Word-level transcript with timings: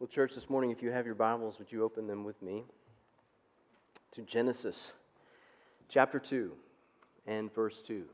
Well, 0.00 0.06
church, 0.06 0.32
this 0.36 0.48
morning, 0.48 0.70
if 0.70 0.80
you 0.80 0.92
have 0.92 1.06
your 1.06 1.16
Bibles, 1.16 1.58
would 1.58 1.72
you 1.72 1.82
open 1.82 2.06
them 2.06 2.22
with 2.22 2.40
me 2.40 2.62
to 4.12 4.22
Genesis 4.22 4.92
chapter 5.88 6.20
2 6.20 6.52
and 7.26 7.52
verse 7.52 7.82
2. 7.84 8.04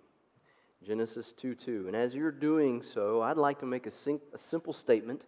Genesis 0.82 1.32
2 1.32 1.54
2. 1.54 1.84
And 1.86 1.94
as 1.94 2.14
you're 2.14 2.32
doing 2.32 2.80
so, 2.80 3.20
I'd 3.20 3.36
like 3.36 3.58
to 3.58 3.66
make 3.66 3.84
a, 3.84 3.90
sim- 3.90 4.22
a 4.32 4.38
simple 4.38 4.72
statement 4.72 5.26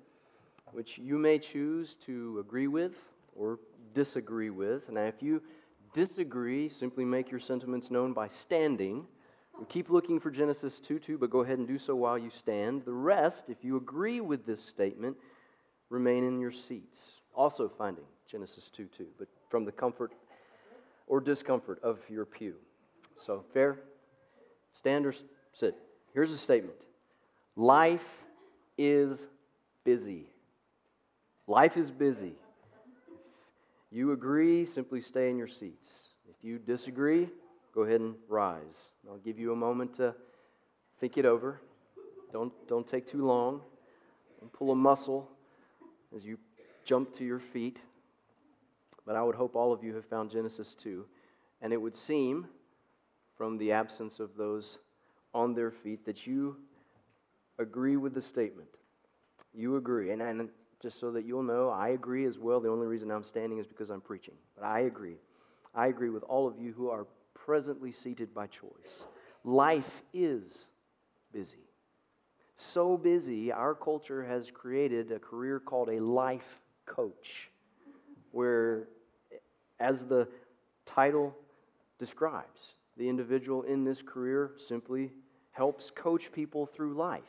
which 0.73 0.97
you 0.97 1.19
may 1.19 1.39
choose 1.39 1.95
to 2.07 2.39
agree 2.41 2.69
with 2.69 2.95
or 3.39 3.59
disagree 3.93 4.49
with. 4.49 4.89
Now, 4.89 5.03
if 5.03 5.23
you 5.23 5.43
disagree, 5.93 6.71
simply 6.71 7.05
make 7.05 7.31
your 7.31 7.41
sentiments 7.41 7.91
known 7.91 8.15
by 8.15 8.29
standing. 8.29 9.05
We 9.61 9.67
keep 9.67 9.91
looking 9.91 10.19
for 10.19 10.31
Genesis 10.31 10.81
2 10.81 11.01
2, 11.01 11.19
but 11.19 11.29
go 11.29 11.41
ahead 11.41 11.59
and 11.59 11.69
do 11.69 11.79
so 11.79 11.95
while 11.95 12.17
you 12.17 12.31
stand. 12.31 12.87
The 12.87 12.95
rest, 12.95 13.51
if 13.51 13.63
you 13.63 13.77
agree 13.77 14.23
with 14.23 14.47
this 14.47 14.65
statement, 14.65 15.19
remain 15.91 16.25
in 16.25 16.41
your 16.41 16.53
seats. 16.53 17.21
Also 17.35 17.69
finding 17.69 18.05
Genesis 18.31 18.71
2 18.75 18.87
2, 18.97 19.07
but 19.19 19.29
from 19.49 19.65
the 19.65 19.73
comfort 19.73 20.13
or 21.07 21.21
discomfort 21.21 21.81
of 21.83 21.99
your 22.09 22.25
pew. 22.25 22.55
So, 23.17 23.45
fair? 23.53 23.79
Stand 24.73 25.07
or 25.07 25.15
sit. 25.53 25.77
Here's 26.13 26.33
a 26.33 26.39
statement 26.39 26.79
Life 27.57 28.07
is 28.77 29.29
busy. 29.85 30.27
Life 31.47 31.77
is 31.77 31.91
busy. 31.91 32.35
If 33.91 33.97
you 33.97 34.13
agree, 34.13 34.65
simply 34.65 35.01
stay 35.01 35.31
in 35.31 35.39
your 35.39 35.47
seats. 35.47 35.89
If 36.29 36.45
you 36.45 36.59
disagree, 36.59 37.29
go 37.75 37.83
ahead 37.83 38.01
and 38.01 38.17
rise. 38.29 38.91
I'll 39.09 39.19
give 39.19 39.39
you 39.39 39.53
a 39.53 39.57
moment 39.57 39.95
to 39.95 40.15
think 40.99 41.17
it 41.17 41.25
over. 41.25 41.61
Don't, 42.33 42.53
don't 42.67 42.87
take 42.87 43.07
too 43.07 43.25
long. 43.25 43.61
Don't 44.41 44.53
pull 44.53 44.73
a 44.73 44.75
muscle 44.75 45.31
as 46.15 46.25
you 46.25 46.39
jump 46.85 47.13
to 47.15 47.25
your 47.25 47.39
feet. 47.39 47.79
But 49.07 49.17
I 49.17 49.23
would 49.23 49.35
hope 49.35 49.55
all 49.55 49.73
of 49.73 49.85
you 49.85 49.95
have 49.95 50.05
found 50.05 50.31
Genesis 50.31 50.75
2. 50.83 51.05
And 51.63 51.73
it 51.73 51.81
would 51.81 51.95
seem, 51.95 52.47
from 53.37 53.57
the 53.59 53.73
absence 53.73 54.21
of 54.21 54.37
those 54.37 54.79
on 55.35 55.55
their 55.55 55.71
feet, 55.71 56.05
that 56.07 56.27
you 56.27 56.57
agree 57.59 57.97
with 57.97 58.15
the 58.15 58.21
statement. 58.21 58.69
You 59.55 59.77
agree. 59.77 60.11
And, 60.11 60.21
and 60.21 60.49
just 60.83 61.01
so 61.01 61.11
that 61.13 61.25
you'll 61.25 61.43
know, 61.43 61.71
I 61.71 61.89
agree 61.89 62.25
as 62.27 62.39
well. 62.39 62.61
The 62.61 62.69
only 62.69 62.87
reason 62.87 63.11
I'm 63.11 63.25
standing 63.25 63.59
is 63.59 63.67
because 63.67 63.91
I'm 63.91 64.01
preaching. 64.01 64.35
But 64.57 64.67
I 64.67 64.81
agree. 64.81 65.17
I 65.75 65.87
agree 65.87 66.11
with 66.11 66.23
all 66.25 66.47
of 66.47 66.59
you 66.59 66.73
who 66.73 66.91
are 66.91 67.07
presently 67.35 67.93
seated 67.93 68.35
by 68.35 68.47
choice. 68.47 69.05
Life 69.45 70.03
is 70.13 70.67
busy 71.33 71.66
so 72.57 72.97
busy, 72.97 73.53
our 73.53 73.75
culture 73.75 74.25
has 74.25 74.51
created 74.51 75.13
a 75.13 75.19
career 75.19 75.61
called 75.61 75.89
a 75.89 76.01
life 76.01 76.61
coach, 76.87 77.51
where, 78.33 78.89
as 79.79 80.05
the 80.05 80.27
title 80.85 81.35
describes, 81.99 82.61
the 82.97 83.09
individual 83.09 83.63
in 83.63 83.85
this 83.85 84.03
career 84.03 84.53
simply 84.69 85.13
helps 85.53 85.91
coach 85.91 86.33
people 86.33 86.67
through 86.67 86.95
life, 86.95 87.23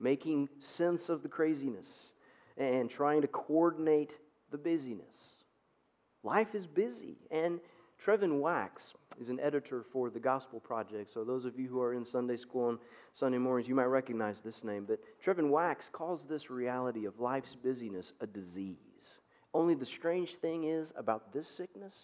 making 0.00 0.48
sense 0.58 1.08
of 1.08 1.22
the 1.22 1.28
craziness 1.28 2.10
and 2.56 2.88
trying 2.88 3.22
to 3.22 3.28
coordinate 3.28 4.12
the 4.50 4.58
busyness. 4.58 5.16
Life 6.22 6.54
is 6.54 6.66
busy, 6.66 7.16
and 7.30 7.60
Trevin 8.04 8.40
Wax 8.40 8.94
is 9.20 9.28
an 9.28 9.40
editor 9.40 9.84
for 9.92 10.10
the 10.10 10.20
Gospel 10.20 10.60
Project. 10.60 11.12
So, 11.12 11.24
those 11.24 11.44
of 11.44 11.58
you 11.58 11.68
who 11.68 11.80
are 11.80 11.94
in 11.94 12.04
Sunday 12.04 12.36
school 12.36 12.66
on 12.66 12.78
Sunday 13.12 13.38
mornings, 13.38 13.68
you 13.68 13.74
might 13.74 13.84
recognize 13.84 14.40
this 14.44 14.62
name. 14.64 14.86
But 14.86 15.00
Trevin 15.24 15.50
Wax 15.50 15.88
calls 15.90 16.24
this 16.28 16.50
reality 16.50 17.06
of 17.06 17.18
life's 17.20 17.54
busyness 17.54 18.12
a 18.20 18.26
disease. 18.26 18.76
Only 19.54 19.74
the 19.74 19.86
strange 19.86 20.36
thing 20.36 20.64
is 20.64 20.92
about 20.96 21.32
this 21.32 21.48
sickness, 21.48 21.94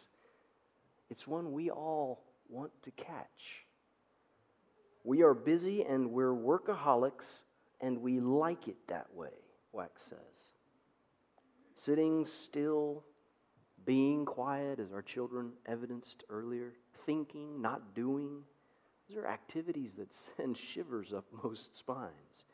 it's 1.10 1.27
one 1.27 1.52
we 1.52 1.70
all 1.70 2.23
want 2.48 2.70
to 2.83 2.90
catch. 2.92 3.67
We 5.05 5.23
are 5.23 5.34
busy 5.34 5.83
and 5.83 6.12
we're 6.12 6.33
workaholics, 6.34 7.42
and 7.80 8.00
we 8.00 8.20
like 8.20 8.68
it 8.68 8.77
that 8.89 9.08
way, 9.14 9.34
Wax 9.73 10.02
says. 10.02 10.18
Sitting 11.74 12.24
still, 12.24 13.05
being 13.84 14.24
quiet, 14.24 14.78
as 14.78 14.92
our 14.92 15.02
children 15.02 15.52
evidenced 15.66 16.24
earlier, 16.30 16.72
thinking, 17.06 17.60
not 17.60 17.94
doing. 17.94 18.42
These 19.08 19.18
are 19.18 19.26
activities 19.26 19.92
that 19.98 20.12
send 20.36 20.56
shivers 20.56 21.12
up 21.12 21.24
most 21.42 21.76
spines. 21.76 22.44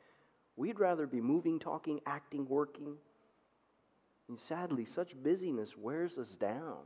We'd 0.56 0.80
rather 0.80 1.06
be 1.06 1.20
moving, 1.20 1.58
talking, 1.58 2.00
acting, 2.06 2.46
working. 2.48 2.94
And 4.28 4.38
sadly, 4.38 4.84
such 4.84 5.14
busyness 5.22 5.76
wears 5.76 6.18
us 6.18 6.34
down, 6.40 6.78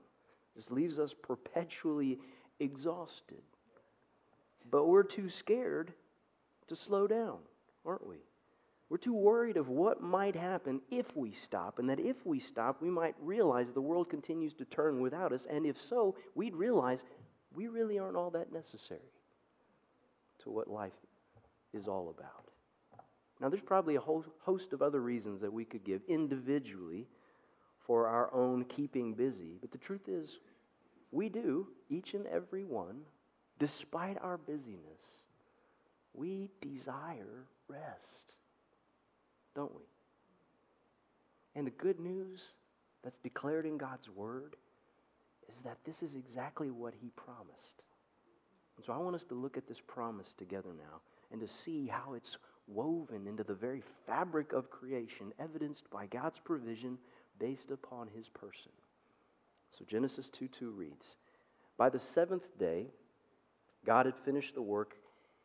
just 0.54 0.70
leaves 0.70 0.98
us 0.98 1.14
perpetually 1.22 2.18
exhausted. 2.60 3.42
But 4.70 4.86
we're 4.86 5.02
too 5.02 5.28
scared 5.28 5.92
to 6.68 6.76
slow 6.76 7.06
down, 7.06 7.38
aren't 7.84 8.06
we? 8.06 8.18
We're 8.92 8.98
too 8.98 9.14
worried 9.14 9.56
of 9.56 9.70
what 9.70 10.02
might 10.02 10.36
happen 10.36 10.82
if 10.90 11.16
we 11.16 11.32
stop, 11.32 11.78
and 11.78 11.88
that 11.88 11.98
if 11.98 12.26
we 12.26 12.38
stop, 12.38 12.82
we 12.82 12.90
might 12.90 13.14
realize 13.22 13.72
the 13.72 13.80
world 13.80 14.10
continues 14.10 14.52
to 14.52 14.66
turn 14.66 15.00
without 15.00 15.32
us, 15.32 15.46
and 15.48 15.64
if 15.64 15.80
so, 15.80 16.14
we'd 16.34 16.54
realize 16.54 17.02
we 17.54 17.68
really 17.68 17.98
aren't 17.98 18.18
all 18.18 18.28
that 18.32 18.52
necessary 18.52 19.00
to 20.42 20.50
what 20.50 20.68
life 20.68 20.92
is 21.72 21.88
all 21.88 22.14
about. 22.14 22.50
Now, 23.40 23.48
there's 23.48 23.62
probably 23.62 23.94
a 23.94 24.00
whole 24.00 24.26
host 24.40 24.74
of 24.74 24.82
other 24.82 25.00
reasons 25.00 25.40
that 25.40 25.54
we 25.54 25.64
could 25.64 25.84
give 25.84 26.02
individually 26.06 27.06
for 27.86 28.06
our 28.08 28.30
own 28.34 28.66
keeping 28.66 29.14
busy, 29.14 29.56
but 29.58 29.72
the 29.72 29.78
truth 29.78 30.06
is, 30.06 30.38
we 31.10 31.30
do, 31.30 31.66
each 31.88 32.12
and 32.12 32.26
every 32.26 32.64
one, 32.64 33.00
despite 33.58 34.18
our 34.20 34.36
busyness, 34.36 35.22
we 36.12 36.50
desire 36.60 37.46
rest 37.68 38.34
don't 39.54 39.74
we? 39.74 39.82
And 41.54 41.66
the 41.66 41.72
good 41.72 42.00
news 42.00 42.42
that's 43.02 43.18
declared 43.18 43.66
in 43.66 43.76
God's 43.76 44.08
word 44.08 44.56
is 45.48 45.60
that 45.62 45.78
this 45.84 46.02
is 46.02 46.14
exactly 46.14 46.70
what 46.70 46.94
he 47.00 47.10
promised. 47.10 47.82
And 48.76 48.84
so 48.84 48.92
I 48.92 48.98
want 48.98 49.16
us 49.16 49.24
to 49.24 49.34
look 49.34 49.56
at 49.56 49.66
this 49.66 49.80
promise 49.80 50.32
together 50.36 50.70
now 50.76 51.00
and 51.30 51.40
to 51.40 51.48
see 51.48 51.86
how 51.86 52.14
it's 52.14 52.38
woven 52.66 53.26
into 53.26 53.44
the 53.44 53.54
very 53.54 53.82
fabric 54.06 54.52
of 54.52 54.70
creation, 54.70 55.32
evidenced 55.38 55.90
by 55.90 56.06
God's 56.06 56.38
provision 56.38 56.96
based 57.38 57.70
upon 57.70 58.08
his 58.08 58.28
person. 58.28 58.70
So 59.70 59.84
Genesis 59.84 60.28
2 60.28 60.48
2 60.48 60.70
reads 60.70 61.16
By 61.76 61.88
the 61.88 61.98
seventh 61.98 62.58
day, 62.58 62.86
God 63.84 64.06
had 64.06 64.16
finished 64.24 64.54
the 64.54 64.62
work 64.62 64.94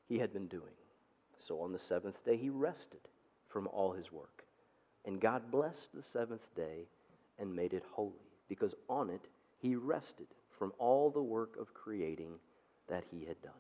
he 0.08 0.20
had 0.20 0.32
been 0.32 0.48
doing. 0.48 0.64
So 1.40 1.62
on 1.62 1.72
the 1.72 1.80
seventh 1.80 2.24
day, 2.24 2.38
he 2.38 2.50
rested 2.50 3.00
from 3.48 3.68
all 3.68 3.92
his 3.92 4.12
work. 4.12 4.44
And 5.06 5.22
God 5.22 5.52
blessed 5.52 5.90
the 5.94 6.04
seventh 6.04 6.54
day 6.56 6.88
and 7.40 7.56
made 7.56 7.74
it 7.74 7.84
holy, 7.92 8.14
because 8.50 8.76
on 8.90 9.10
it 9.10 9.26
he 9.60 9.76
rested 9.76 10.28
from 10.58 10.74
all 10.80 11.10
the 11.10 11.22
work 11.22 11.56
of 11.60 11.74
creating 11.74 12.34
that 12.90 13.04
he 13.12 13.26
had 13.26 13.42
done. 13.42 13.52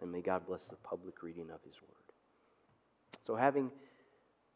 And 0.00 0.12
may 0.12 0.20
God 0.20 0.46
bless 0.46 0.64
the 0.64 0.76
public 0.76 1.22
reading 1.22 1.50
of 1.50 1.62
his 1.64 1.74
word. 1.82 1.98
So, 3.26 3.34
having 3.34 3.70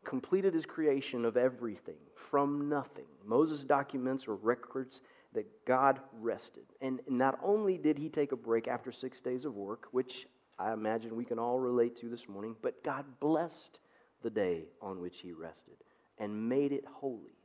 completed 0.04 0.54
his 0.54 0.64
creation 0.64 1.24
of 1.24 1.36
everything 1.36 1.98
from 2.30 2.68
nothing, 2.68 3.04
Moses 3.24 3.64
documents 3.64 4.26
or 4.26 4.36
records 4.36 5.00
that 5.34 5.46
God 5.66 6.00
rested. 6.20 6.64
And 6.80 7.00
not 7.08 7.38
only 7.42 7.76
did 7.78 7.98
he 7.98 8.08
take 8.08 8.32
a 8.32 8.36
break 8.36 8.68
after 8.68 8.92
six 8.92 9.20
days 9.20 9.44
of 9.44 9.54
work, 9.54 9.88
which 9.92 10.26
I 10.58 10.72
imagine 10.72 11.16
we 11.16 11.24
can 11.24 11.38
all 11.38 11.58
relate 11.58 11.96
to 12.00 12.08
this 12.08 12.28
morning, 12.28 12.56
but 12.62 12.82
God 12.84 13.04
blessed 13.20 13.78
the 14.22 14.30
day 14.30 14.64
on 14.80 15.00
which 15.00 15.18
he 15.18 15.32
rested 15.32 15.76
and 16.18 16.48
made 16.48 16.72
it 16.72 16.84
holy. 16.86 17.36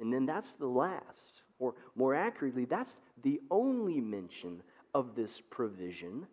And 0.00 0.12
then 0.12 0.26
that's 0.26 0.52
the 0.54 0.66
last, 0.66 1.42
or 1.58 1.74
more 1.94 2.14
accurately, 2.14 2.64
that's 2.64 2.96
the 3.22 3.40
only 3.50 4.00
mention 4.00 4.62
of 4.94 5.14
this 5.14 5.40
provision 5.50 6.26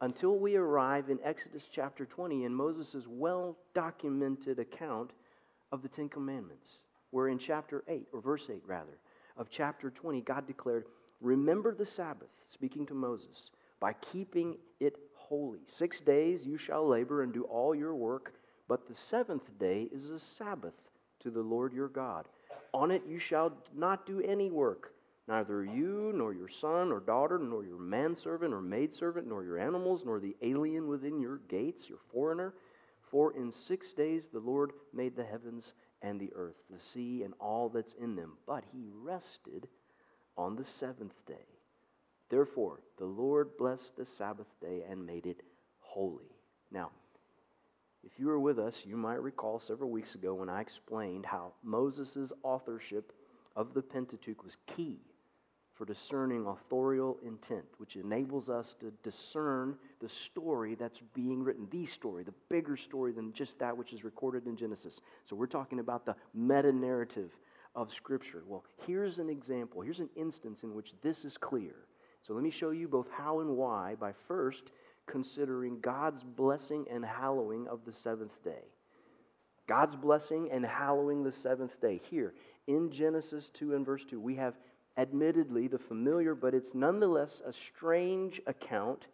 until 0.00 0.36
we 0.36 0.56
arrive 0.56 1.10
in 1.10 1.18
Exodus 1.22 1.64
chapter 1.70 2.04
20 2.04 2.44
in 2.44 2.54
Moses' 2.54 3.06
well 3.06 3.56
documented 3.74 4.58
account 4.58 5.12
of 5.70 5.82
the 5.82 5.88
Ten 5.88 6.08
Commandments, 6.08 6.68
where 7.10 7.28
in 7.28 7.38
chapter 7.38 7.84
8, 7.88 8.08
or 8.12 8.20
verse 8.20 8.48
8 8.50 8.62
rather, 8.66 8.98
of 9.36 9.48
chapter 9.48 9.90
20, 9.90 10.20
God 10.22 10.46
declared, 10.46 10.86
Remember 11.20 11.72
the 11.72 11.86
Sabbath, 11.86 12.28
speaking 12.52 12.84
to 12.86 12.94
Moses, 12.94 13.50
by 13.78 13.92
keeping 13.94 14.56
it 14.80 14.96
holy. 15.14 15.60
Six 15.66 16.00
days 16.00 16.44
you 16.44 16.58
shall 16.58 16.86
labor 16.86 17.22
and 17.22 17.32
do 17.32 17.44
all 17.44 17.74
your 17.74 17.94
work 17.94 18.34
but 18.72 18.88
the 18.88 18.94
seventh 18.94 19.50
day 19.58 19.86
is 19.92 20.08
a 20.08 20.18
Sabbath 20.18 20.72
to 21.20 21.30
the 21.30 21.42
Lord 21.42 21.74
your 21.74 21.88
God. 21.88 22.24
On 22.72 22.90
it 22.90 23.02
you 23.06 23.18
shall 23.18 23.52
not 23.76 24.06
do 24.06 24.22
any 24.22 24.50
work, 24.50 24.94
neither 25.28 25.62
you, 25.62 26.10
nor 26.14 26.32
your 26.32 26.48
son 26.48 26.90
or 26.90 27.00
daughter, 27.00 27.38
nor 27.38 27.66
your 27.66 27.78
manservant 27.78 28.54
or 28.54 28.62
maidservant, 28.62 29.28
nor 29.28 29.44
your 29.44 29.58
animals, 29.58 30.04
nor 30.06 30.20
the 30.20 30.34
alien 30.40 30.88
within 30.88 31.20
your 31.20 31.40
gates, 31.50 31.86
your 31.86 31.98
foreigner. 32.14 32.54
For 33.10 33.36
in 33.36 33.52
six 33.52 33.92
days 33.92 34.28
the 34.32 34.40
Lord 34.40 34.72
made 34.94 35.16
the 35.16 35.24
heavens 35.26 35.74
and 36.00 36.18
the 36.18 36.32
earth, 36.34 36.56
the 36.70 36.80
sea, 36.80 37.24
and 37.24 37.34
all 37.38 37.68
that's 37.68 37.92
in 38.00 38.16
them. 38.16 38.38
But 38.46 38.64
he 38.72 38.86
rested 39.02 39.68
on 40.38 40.56
the 40.56 40.64
seventh 40.64 41.26
day. 41.26 41.44
Therefore, 42.30 42.80
the 42.96 43.04
Lord 43.04 43.54
blessed 43.58 43.98
the 43.98 44.06
Sabbath 44.06 44.48
day 44.62 44.82
and 44.88 45.04
made 45.04 45.26
it 45.26 45.42
holy. 45.82 46.32
Now, 46.70 46.90
if 48.04 48.18
you 48.18 48.26
were 48.26 48.40
with 48.40 48.58
us, 48.58 48.82
you 48.84 48.96
might 48.96 49.22
recall 49.22 49.58
several 49.58 49.90
weeks 49.90 50.14
ago 50.14 50.34
when 50.34 50.48
I 50.48 50.60
explained 50.60 51.24
how 51.24 51.52
Moses' 51.62 52.32
authorship 52.42 53.12
of 53.56 53.74
the 53.74 53.82
Pentateuch 53.82 54.42
was 54.42 54.56
key 54.66 54.98
for 55.74 55.86
discerning 55.86 56.46
authorial 56.46 57.18
intent, 57.24 57.64
which 57.78 57.96
enables 57.96 58.50
us 58.50 58.74
to 58.80 58.92
discern 59.02 59.76
the 60.00 60.08
story 60.08 60.74
that's 60.74 61.00
being 61.14 61.42
written, 61.42 61.66
the 61.70 61.86
story, 61.86 62.24
the 62.24 62.34
bigger 62.48 62.76
story 62.76 63.12
than 63.12 63.32
just 63.32 63.58
that 63.58 63.76
which 63.76 63.92
is 63.92 64.04
recorded 64.04 64.46
in 64.46 64.56
Genesis. 64.56 65.00
So 65.24 65.34
we're 65.34 65.46
talking 65.46 65.78
about 65.78 66.04
the 66.04 66.16
meta 66.34 66.72
narrative 66.72 67.30
of 67.74 67.92
Scripture. 67.92 68.42
Well, 68.46 68.64
here's 68.86 69.18
an 69.18 69.30
example, 69.30 69.80
here's 69.80 70.00
an 70.00 70.10
instance 70.14 70.62
in 70.62 70.74
which 70.74 70.92
this 71.02 71.24
is 71.24 71.38
clear. 71.38 71.74
So 72.22 72.34
let 72.34 72.42
me 72.42 72.50
show 72.50 72.70
you 72.70 72.86
both 72.86 73.10
how 73.10 73.40
and 73.40 73.56
why 73.56 73.96
by 73.98 74.12
first 74.28 74.70
considering 75.12 75.78
God's 75.80 76.24
blessing 76.24 76.86
and 76.90 77.04
hallowing 77.04 77.68
of 77.68 77.84
the 77.84 77.92
seventh 77.92 78.42
day. 78.42 78.64
God's 79.68 79.94
blessing 79.94 80.48
and 80.50 80.64
hallowing 80.64 81.22
the 81.22 81.30
seventh 81.30 81.78
day. 81.80 82.00
Here 82.10 82.32
in 82.66 82.90
Genesis 82.90 83.50
2 83.50 83.74
and 83.74 83.84
verse 83.84 84.04
2, 84.08 84.18
we 84.18 84.34
have 84.36 84.54
admittedly 84.96 85.68
the 85.68 85.78
familiar, 85.78 86.34
but 86.34 86.54
it's 86.54 86.74
nonetheless 86.74 87.42
a 87.46 87.52
strange 87.52 88.40
account 88.46 89.06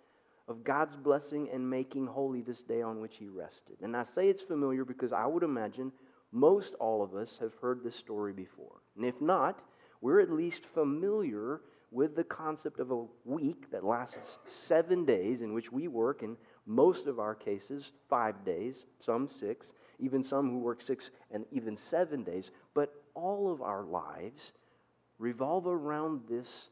of 0.46 0.62
God's 0.64 0.96
blessing 0.96 1.48
and 1.52 1.68
making 1.68 2.06
holy 2.06 2.42
this 2.42 2.62
day 2.62 2.80
on 2.80 3.00
which 3.00 3.16
he 3.16 3.28
rested. 3.28 3.76
And 3.82 3.96
I 3.96 4.04
say 4.04 4.28
it's 4.28 4.42
familiar 4.42 4.84
because 4.84 5.12
I 5.12 5.26
would 5.26 5.42
imagine 5.42 5.92
most 6.30 6.74
all 6.74 7.02
of 7.02 7.14
us 7.14 7.38
have 7.40 7.54
heard 7.60 7.82
this 7.82 7.96
story 7.96 8.32
before. 8.32 8.80
And 8.96 9.04
if 9.04 9.20
not, 9.20 9.60
we're 10.00 10.20
at 10.20 10.30
least 10.30 10.64
familiar 10.74 11.60
with 11.90 12.14
the 12.16 12.24
concept 12.24 12.80
of 12.80 12.90
a 12.90 13.04
week 13.24 13.70
that 13.70 13.84
lasts 13.84 14.38
seven 14.46 15.04
days, 15.04 15.40
in 15.40 15.54
which 15.54 15.72
we 15.72 15.88
work, 15.88 16.22
in 16.22 16.36
most 16.66 17.06
of 17.06 17.18
our 17.18 17.34
cases, 17.34 17.92
five 18.10 18.44
days, 18.44 18.84
some 19.00 19.26
six, 19.26 19.72
even 19.98 20.22
some 20.22 20.50
who 20.50 20.58
work 20.58 20.80
six 20.82 21.10
and 21.30 21.44
even 21.50 21.76
seven 21.76 22.22
days. 22.22 22.50
But 22.74 22.92
all 23.14 23.50
of 23.50 23.62
our 23.62 23.84
lives 23.84 24.52
revolve 25.18 25.66
around 25.66 26.20
this 26.28 26.68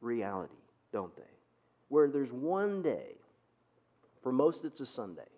reality, 0.00 0.54
don't 0.92 1.14
they? 1.16 1.22
Where 1.88 2.08
there's 2.08 2.32
one 2.32 2.82
day, 2.82 3.16
for 4.22 4.30
most 4.30 4.64
it's 4.64 4.80
a 4.80 4.86
Sunday, 4.86 5.28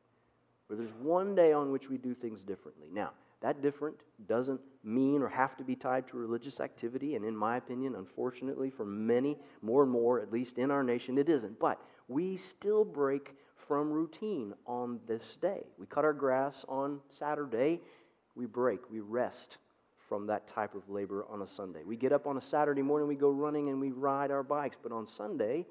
where 0.66 0.76
there's 0.76 0.92
one 1.00 1.34
day 1.34 1.52
on 1.52 1.72
which 1.72 1.88
we 1.88 1.96
do 1.96 2.14
things 2.14 2.42
differently. 2.42 2.88
Now, 2.92 3.12
that 3.40 3.62
different 3.62 3.96
doesn't 4.28 4.60
mean 4.84 5.22
or 5.22 5.28
have 5.28 5.56
to 5.56 5.64
be 5.64 5.76
tied 5.76 6.08
to 6.08 6.16
religious 6.16 6.60
activity, 6.60 7.14
and 7.14 7.24
in 7.24 7.36
my 7.36 7.56
opinion, 7.56 7.94
unfortunately, 7.94 8.70
for 8.70 8.84
many, 8.84 9.38
more 9.60 9.82
and 9.82 9.92
more, 9.92 10.20
at 10.20 10.32
least 10.32 10.58
in 10.58 10.70
our 10.70 10.82
nation, 10.82 11.18
it 11.18 11.28
isn't. 11.28 11.58
But 11.58 11.80
we 12.08 12.36
still 12.36 12.84
break 12.84 13.36
from 13.68 13.90
routine 13.90 14.54
on 14.66 15.00
this 15.06 15.36
day. 15.40 15.64
We 15.78 15.86
cut 15.86 16.04
our 16.04 16.12
grass 16.12 16.64
on 16.68 17.00
Saturday, 17.10 17.80
we 18.34 18.46
break, 18.46 18.90
we 18.90 19.00
rest 19.00 19.58
from 20.08 20.26
that 20.26 20.46
type 20.48 20.74
of 20.74 20.88
labor 20.88 21.24
on 21.30 21.42
a 21.42 21.46
Sunday. 21.46 21.80
We 21.86 21.96
get 21.96 22.12
up 22.12 22.26
on 22.26 22.36
a 22.36 22.40
Saturday 22.40 22.82
morning, 22.82 23.08
we 23.08 23.14
go 23.14 23.30
running 23.30 23.68
and 23.68 23.80
we 23.80 23.92
ride 23.92 24.30
our 24.30 24.42
bikes, 24.42 24.76
but 24.82 24.92
on 24.92 25.06
Sunday, 25.06 25.66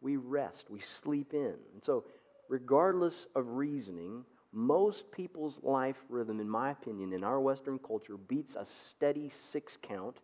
we 0.00 0.16
rest, 0.16 0.66
we 0.68 0.80
sleep 0.80 1.32
in. 1.32 1.54
And 1.72 1.82
so, 1.82 2.04
regardless 2.48 3.26
of 3.34 3.48
reasoning, 3.48 4.24
most 4.56 5.12
people's 5.12 5.58
life 5.62 5.98
rhythm, 6.08 6.40
in 6.40 6.48
my 6.48 6.70
opinion, 6.70 7.12
in 7.12 7.22
our 7.22 7.38
Western 7.38 7.78
culture, 7.78 8.16
beats 8.16 8.56
a 8.56 8.64
steady 8.64 9.30
six 9.52 9.76
count 9.82 10.16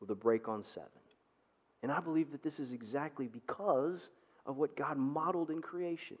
with 0.00 0.08
a 0.10 0.14
break 0.14 0.48
on 0.48 0.62
seven. 0.62 0.88
And 1.82 1.90
I 1.90 1.98
believe 1.98 2.30
that 2.30 2.44
this 2.44 2.60
is 2.60 2.70
exactly 2.70 3.26
because 3.26 4.10
of 4.46 4.56
what 4.56 4.76
God 4.76 4.96
modeled 4.98 5.50
in 5.50 5.60
creation. 5.60 6.16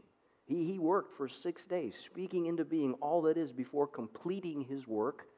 He, 0.46 0.64
he 0.64 0.78
worked 0.80 1.16
for 1.16 1.28
six 1.28 1.64
days, 1.64 1.96
speaking 2.04 2.46
into 2.46 2.64
being 2.64 2.94
all 2.94 3.22
that 3.22 3.36
is 3.36 3.52
before 3.52 3.86
completing 3.86 4.64
his 4.64 4.88
work 4.88 5.28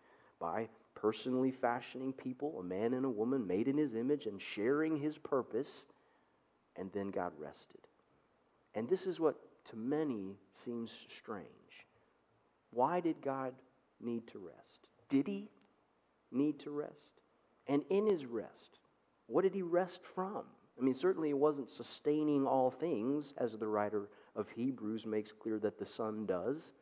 by 0.40 0.68
personally 0.94 1.52
fashioning 1.52 2.14
people, 2.14 2.58
a 2.58 2.64
man 2.64 2.94
and 2.94 3.04
a 3.04 3.10
woman 3.10 3.46
made 3.46 3.68
in 3.68 3.76
his 3.76 3.94
image, 3.94 4.24
and 4.24 4.40
sharing 4.40 4.96
his 4.96 5.18
purpose, 5.18 5.84
and 6.76 6.90
then 6.94 7.10
God 7.10 7.32
rested. 7.38 7.80
And 8.74 8.88
this 8.88 9.06
is 9.06 9.20
what 9.20 9.36
to 9.70 9.76
many 9.76 10.36
seems 10.52 10.90
strange. 11.16 11.46
Why 12.70 13.00
did 13.00 13.20
God 13.22 13.54
need 14.00 14.26
to 14.28 14.38
rest? 14.38 14.88
Did 15.08 15.26
he 15.26 15.48
need 16.30 16.58
to 16.60 16.70
rest? 16.70 17.20
And 17.66 17.82
in 17.90 18.06
his 18.06 18.26
rest, 18.26 18.78
what 19.26 19.42
did 19.42 19.54
he 19.54 19.62
rest 19.62 20.00
from? 20.14 20.44
I 20.78 20.84
mean, 20.84 20.94
certainly 20.94 21.30
it 21.30 21.38
wasn't 21.38 21.70
sustaining 21.70 22.46
all 22.46 22.70
things, 22.70 23.32
as 23.38 23.52
the 23.52 23.66
writer 23.66 24.08
of 24.34 24.48
Hebrews 24.50 25.06
makes 25.06 25.32
clear 25.32 25.58
that 25.60 25.78
the 25.78 25.86
Son 25.86 26.26
does 26.26 26.72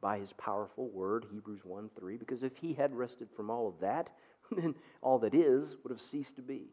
by 0.00 0.18
his 0.18 0.32
powerful 0.34 0.88
word, 0.88 1.26
Hebrews 1.30 1.64
1 1.64 1.90
3, 1.98 2.16
because 2.16 2.42
if 2.42 2.56
he 2.56 2.72
had 2.72 2.94
rested 2.94 3.28
from 3.34 3.50
all 3.50 3.68
of 3.68 3.80
that, 3.80 4.10
then 4.56 4.74
all 5.02 5.18
that 5.18 5.34
is 5.34 5.76
would 5.82 5.90
have 5.90 6.00
ceased 6.00 6.36
to 6.36 6.42
be. 6.42 6.68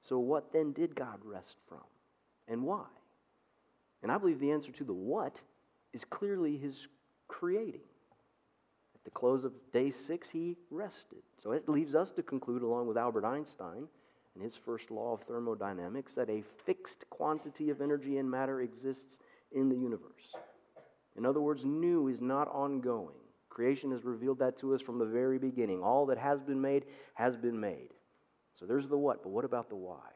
So, 0.00 0.18
what 0.18 0.52
then 0.52 0.72
did 0.72 0.94
God 0.94 1.20
rest 1.22 1.56
from? 1.68 1.84
And 2.48 2.62
why? 2.62 2.86
And 4.06 4.12
I 4.12 4.18
believe 4.18 4.38
the 4.38 4.52
answer 4.52 4.70
to 4.70 4.84
the 4.84 4.92
what 4.92 5.34
is 5.92 6.04
clearly 6.04 6.56
his 6.56 6.86
creating. 7.26 7.80
At 8.94 9.02
the 9.04 9.10
close 9.10 9.42
of 9.42 9.50
day 9.72 9.90
six, 9.90 10.30
he 10.30 10.56
rested. 10.70 11.24
So 11.42 11.50
it 11.50 11.68
leaves 11.68 11.96
us 11.96 12.10
to 12.10 12.22
conclude, 12.22 12.62
along 12.62 12.86
with 12.86 12.96
Albert 12.96 13.24
Einstein 13.24 13.88
and 14.36 14.44
his 14.44 14.54
first 14.54 14.92
law 14.92 15.14
of 15.14 15.22
thermodynamics, 15.22 16.12
that 16.14 16.30
a 16.30 16.44
fixed 16.64 16.98
quantity 17.10 17.68
of 17.68 17.80
energy 17.80 18.18
and 18.18 18.30
matter 18.30 18.60
exists 18.60 19.18
in 19.50 19.68
the 19.68 19.74
universe. 19.74 20.36
In 21.16 21.26
other 21.26 21.40
words, 21.40 21.64
new 21.64 22.06
is 22.06 22.20
not 22.20 22.46
ongoing. 22.52 23.18
Creation 23.48 23.90
has 23.90 24.04
revealed 24.04 24.38
that 24.38 24.56
to 24.58 24.72
us 24.72 24.80
from 24.80 25.00
the 25.00 25.04
very 25.04 25.40
beginning. 25.40 25.82
All 25.82 26.06
that 26.06 26.18
has 26.18 26.40
been 26.44 26.60
made 26.60 26.84
has 27.14 27.36
been 27.36 27.58
made. 27.58 27.88
So 28.54 28.66
there's 28.66 28.86
the 28.86 28.96
what, 28.96 29.24
but 29.24 29.30
what 29.30 29.44
about 29.44 29.68
the 29.68 29.74
why? 29.74 30.06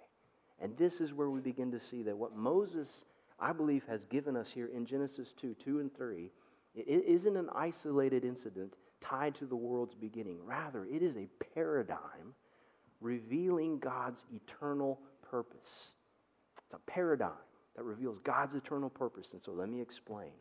And 0.61 0.77
this 0.77 1.01
is 1.01 1.13
where 1.13 1.29
we 1.29 1.41
begin 1.41 1.73
to 1.73 1.81
see 1.81 2.05
that 2.05 2.17
what 2.17 2.37
Moses, 2.37 3.05
I 3.41 3.53
believe, 3.53 3.85
has 3.89 4.05
given 4.05 4.37
us 4.37 4.51
here 4.51 4.71
in 4.75 4.85
Genesis 4.85 5.33
2 5.41 5.55
2 5.55 5.81
and 5.81 5.95
3, 5.95 6.31
it 6.75 7.05
isn't 7.07 7.37
an 7.37 7.49
isolated 7.55 8.25
incident 8.25 8.75
tied 9.01 9.35
to 9.37 9.47
the 9.47 9.57
world's 9.57 9.95
beginning. 9.95 10.39
Rather, 10.45 10.85
it 10.85 11.03
is 11.03 11.17
a 11.17 11.29
paradigm 11.55 12.35
revealing 13.01 13.79
God's 13.79 14.25
eternal 14.33 15.01
purpose. 15.29 15.91
It's 16.65 16.75
a 16.75 16.91
paradigm 16.91 17.33
that 17.77 17.83
reveals 17.83 18.19
God's 18.19 18.55
eternal 18.55 18.91
purpose. 18.91 19.33
And 19.33 19.43
so 19.43 19.53
let 19.53 19.69
me 19.69 19.81
explain. 19.81 20.33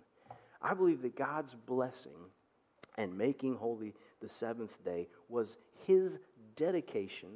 I 0.62 0.74
believe 0.74 1.01
that 1.03 1.15
God's 1.15 1.56
blessing 1.65 2.12
and 2.98 3.18
making 3.18 3.56
holy 3.56 3.94
the 4.22 4.27
seventh 4.27 4.84
day 4.84 5.08
was 5.29 5.58
his 5.88 6.20
dedication 6.56 7.29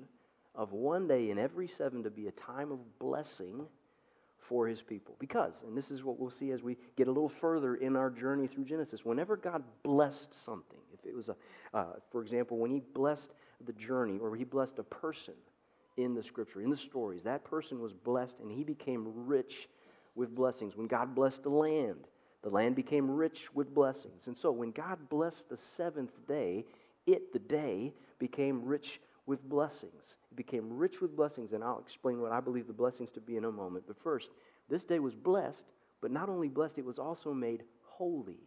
of 0.55 0.73
one 0.73 1.07
day 1.07 1.31
in 1.31 1.39
every 1.39 1.67
seven 1.67 2.03
to 2.03 2.09
be 2.09 2.27
a 2.27 2.31
time 2.31 2.71
of 2.71 2.99
blessing 2.99 3.65
for 4.47 4.67
his 4.67 4.81
people. 4.81 5.15
Because, 5.19 5.63
and 5.65 5.75
this 5.75 5.91
is 5.91 6.03
what 6.03 6.19
we'll 6.19 6.29
see 6.29 6.51
as 6.51 6.61
we 6.61 6.77
get 6.95 7.07
a 7.07 7.11
little 7.11 7.29
further 7.29 7.75
in 7.75 7.95
our 7.95 8.09
journey 8.09 8.47
through 8.47 8.65
Genesis, 8.65 9.05
whenever 9.05 9.37
God 9.37 9.63
blessed 9.83 10.33
something, 10.45 10.79
if 10.93 11.05
it 11.05 11.15
was 11.15 11.29
a, 11.29 11.35
uh, 11.73 11.93
for 12.11 12.21
example, 12.21 12.57
when 12.57 12.71
he 12.71 12.81
blessed 12.93 13.31
the 13.65 13.73
journey 13.73 14.19
or 14.19 14.35
he 14.35 14.43
blessed 14.43 14.79
a 14.79 14.83
person 14.83 15.33
in 15.97 16.13
the 16.13 16.23
scripture, 16.23 16.61
in 16.61 16.69
the 16.69 16.77
stories, 16.77 17.23
that 17.23 17.43
person 17.43 17.79
was 17.79 17.93
blessed 17.93 18.39
and 18.39 18.51
he 18.51 18.63
became 18.63 19.25
rich 19.25 19.69
with 20.15 20.33
blessings. 20.33 20.75
When 20.75 20.87
God 20.87 21.15
blessed 21.15 21.43
the 21.43 21.49
land, 21.49 22.07
the 22.43 22.49
land 22.49 22.75
became 22.75 23.09
rich 23.09 23.47
with 23.53 23.73
blessings. 23.73 24.27
And 24.27 24.37
so 24.37 24.51
when 24.51 24.71
God 24.71 24.97
blessed 25.09 25.49
the 25.49 25.57
seventh 25.57 26.11
day, 26.27 26.65
it, 27.05 27.33
the 27.33 27.39
day, 27.39 27.93
became 28.19 28.63
rich 28.63 28.99
with 29.25 29.47
blessings. 29.47 30.15
It 30.31 30.35
became 30.35 30.77
rich 30.77 31.01
with 31.01 31.15
blessings, 31.15 31.53
and 31.53 31.63
I'll 31.63 31.79
explain 31.79 32.21
what 32.21 32.31
I 32.31 32.39
believe 32.39 32.67
the 32.67 32.73
blessings 32.73 33.11
to 33.11 33.21
be 33.21 33.37
in 33.37 33.45
a 33.45 33.51
moment. 33.51 33.85
But 33.87 34.01
first, 34.01 34.29
this 34.69 34.83
day 34.83 34.99
was 34.99 35.15
blessed, 35.15 35.65
but 36.01 36.11
not 36.11 36.29
only 36.29 36.49
blessed, 36.49 36.77
it 36.77 36.85
was 36.85 36.99
also 36.99 37.33
made 37.33 37.63
holy 37.83 38.39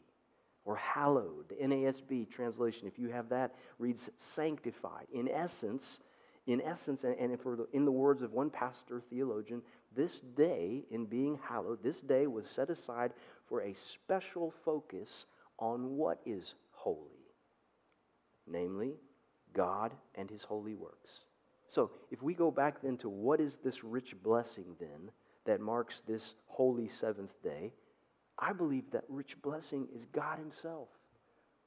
or 0.65 0.77
hallowed. 0.77 1.49
The 1.49 1.55
NASB 1.55 2.31
translation, 2.31 2.87
if 2.87 2.99
you 2.99 3.09
have 3.09 3.29
that, 3.31 3.55
reads 3.79 4.11
sanctified. 4.17 5.07
In 5.13 5.29
essence, 5.29 6.01
in 6.47 6.61
essence, 6.61 7.05
and 7.05 7.41
for 7.41 7.57
the, 7.57 7.67
in 7.73 7.85
the 7.85 7.93
words 7.93 8.23
of 8.23 8.33
one 8.33 8.51
pastor 8.51 9.01
theologian, 9.09 9.63
this 9.95 10.21
day, 10.37 10.85
in 10.91 11.07
being 11.07 11.39
hallowed, 11.43 11.83
this 11.83 12.01
day 12.01 12.27
was 12.27 12.47
set 12.47 12.69
aside 12.69 13.13
for 13.49 13.63
a 13.63 13.73
special 13.75 14.53
focus 14.65 15.27
on 15.59 15.97
what 15.97 16.21
is 16.27 16.55
holy, 16.71 17.33
namely, 18.47 18.95
God 19.57 19.93
and 20.17 20.31
His 20.31 20.45
holy 20.45 20.75
works. 20.75 21.11
So, 21.69 21.91
if 22.13 22.23
we 22.23 22.35
go 22.35 22.51
back 22.53 22.83
then 22.83 22.99
to 22.99 23.09
what 23.09 23.41
is 23.41 23.59
this 23.65 23.83
rich 23.85 24.15
blessing 24.23 24.77
then 24.81 25.11
that 25.47 25.61
marks 25.61 26.03
this 26.07 26.35
holy 26.47 26.89
seventh 26.89 27.35
day, 27.43 27.73
I 28.39 28.53
believe 28.53 28.91
that 28.93 29.05
rich 29.09 29.37
blessing 29.43 29.89
is 29.95 30.07
God 30.13 30.39
Himself. 30.39 30.89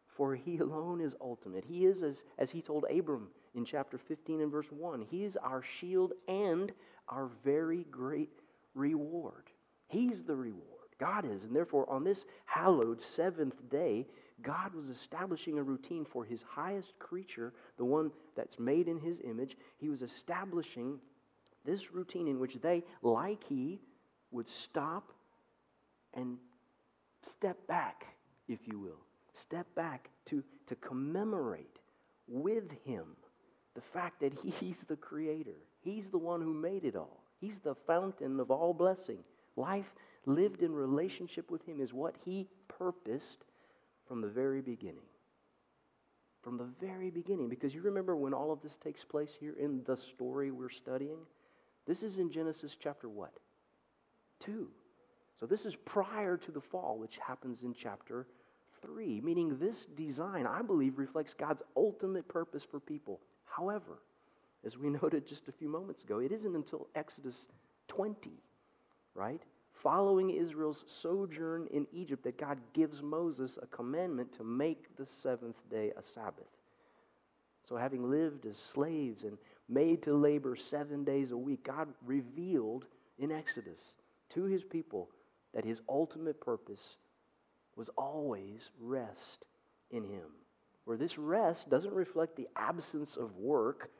for 0.08 0.36
he 0.36 0.58
alone 0.60 1.02
is 1.02 1.16
ultimate. 1.22 1.64
He 1.66 1.86
is, 1.86 2.04
as, 2.04 2.24
as 2.38 2.52
he 2.52 2.62
told 2.62 2.86
Abram 2.90 3.30
in 3.56 3.66
chapter 3.66 3.98
15 3.98 4.42
and 4.42 4.52
verse 4.52 4.72
1, 4.72 5.06
he 5.10 5.24
is 5.26 5.38
our 5.38 5.64
shield 5.64 6.14
and 6.28 6.72
our 7.10 7.30
very 7.44 7.86
great 7.92 8.32
reward. 8.76 9.46
He's 9.88 10.24
the 10.24 10.36
reward. 10.36 10.66
God 11.00 11.26
is. 11.26 11.44
And 11.44 11.56
therefore, 11.56 11.90
on 11.90 12.04
this 12.04 12.26
hallowed 12.46 13.02
seventh 13.02 13.56
day, 13.72 14.08
God 14.44 14.74
was 14.74 14.90
establishing 14.90 15.58
a 15.58 15.64
routine 15.64 16.06
for 16.06 16.24
his 16.24 16.42
highest 16.48 16.98
creature, 17.00 17.54
the 17.78 17.86
one 17.86 18.12
that's 18.36 18.60
made 18.60 18.88
in 18.88 19.00
his 19.00 19.20
image. 19.24 19.58
He 19.78 19.90
was 19.90 20.02
establishing 20.02 21.00
this 21.66 21.94
routine 21.94 22.28
in 22.28 22.40
which 22.40 22.58
they, 22.62 22.84
like 23.02 23.44
he, 23.44 23.80
would 24.32 24.48
stop 24.48 25.12
and 26.14 26.38
step 27.24 27.58
back, 27.68 28.06
if 28.48 28.60
you 28.68 28.80
will. 28.80 29.00
Step 29.34 29.68
back 29.76 30.10
to, 30.28 30.44
to 30.68 30.76
commemorate 30.76 31.80
with 32.28 32.72
him 32.86 33.06
the 33.76 33.82
fact 33.82 34.20
that 34.22 34.34
he's 34.60 34.84
the 34.88 34.96
creator. 34.96 35.58
He's 35.82 36.10
the 36.10 36.18
one 36.18 36.42
who 36.42 36.54
made 36.54 36.86
it 36.86 36.96
all. 36.96 37.24
He's 37.40 37.60
the 37.60 37.76
fountain 37.76 38.40
of 38.40 38.52
all 38.52 38.74
blessing. 38.74 39.20
Life 39.56 39.94
lived 40.26 40.62
in 40.62 40.74
relationship 40.74 41.50
with 41.50 41.66
him 41.66 41.80
is 41.80 41.94
what 41.94 42.16
he 42.26 42.48
purposed 42.68 43.46
from 44.10 44.22
the 44.22 44.28
very 44.28 44.60
beginning. 44.60 45.06
From 46.42 46.58
the 46.58 46.68
very 46.82 47.12
beginning. 47.12 47.48
Because 47.48 47.76
you 47.76 47.82
remember 47.82 48.16
when 48.16 48.34
all 48.34 48.52
of 48.52 48.62
this 48.62 48.76
takes 48.76 49.06
place 49.06 49.30
here 49.40 49.56
in 49.58 49.84
the 49.86 49.96
story 49.96 50.52
we're 50.52 50.70
studying? 50.70 51.20
This 51.86 52.02
is 52.02 52.18
in 52.18 52.32
Genesis 52.32 52.76
chapter 52.82 53.08
what? 53.08 53.34
2. 54.42 54.68
So 55.40 55.46
this 55.46 55.66
is 55.66 55.76
prior 55.76 56.38
to 56.38 56.52
the 56.52 56.60
fall, 56.60 56.98
which 57.00 57.18
happens 57.26 57.62
in 57.62 57.74
chapter 57.74 58.26
3, 58.82 59.22
meaning 59.22 59.58
this 59.58 59.86
design, 59.96 60.48
I 60.48 60.64
believe, 60.64 60.98
reflects 60.98 61.34
God's 61.34 61.62
ultimate 61.78 62.28
purpose 62.28 62.64
for 62.64 62.80
people. 62.80 63.20
However, 63.46 64.00
as 64.66 64.78
we 64.78 64.90
noted 65.02 65.28
just 65.28 65.48
a 65.48 65.54
few 65.54 65.70
moments 65.70 66.04
ago, 66.04 66.20
it 66.20 66.32
isn't 66.32 66.56
until 66.56 66.88
Exodus 66.96 67.48
20, 67.90 68.32
right? 69.14 69.42
Following 69.82 70.30
Israel's 70.32 70.84
sojourn 70.88 71.68
in 71.72 71.88
Egypt, 71.94 72.24
that 72.24 72.38
God 72.38 72.58
gives 72.74 73.02
Moses 73.02 73.58
a 73.62 73.68
commandment 73.68 74.34
to 74.34 74.44
make 74.44 74.96
the 74.98 75.06
seventh 75.06 75.58
day 75.72 75.94
a 75.98 76.04
Sabbath. 76.04 76.50
So, 77.68 77.78
having 77.78 78.10
lived 78.10 78.46
as 78.46 78.58
slaves 78.58 79.24
and 79.24 79.38
made 79.70 80.04
to 80.04 80.14
labor 80.14 80.56
seven 80.56 81.04
days 81.06 81.32
a 81.32 81.38
week, 81.38 81.64
God 81.64 81.88
revealed 82.06 82.86
in 83.20 83.32
Exodus 83.32 83.80
to 84.34 84.44
his 84.44 84.64
people 84.64 85.10
that 85.54 85.64
his 85.64 85.82
ultimate 85.88 86.42
purpose 86.42 86.98
was 87.76 87.90
always 87.98 88.70
rest 88.82 89.46
in 89.92 90.04
him. 90.04 90.26
Where 90.84 90.98
this 90.98 91.18
rest 91.18 91.70
doesn't 91.70 91.94
reflect 91.94 92.36
the 92.36 92.50
absence 92.56 93.16
of 93.16 93.38
work, 93.38 93.92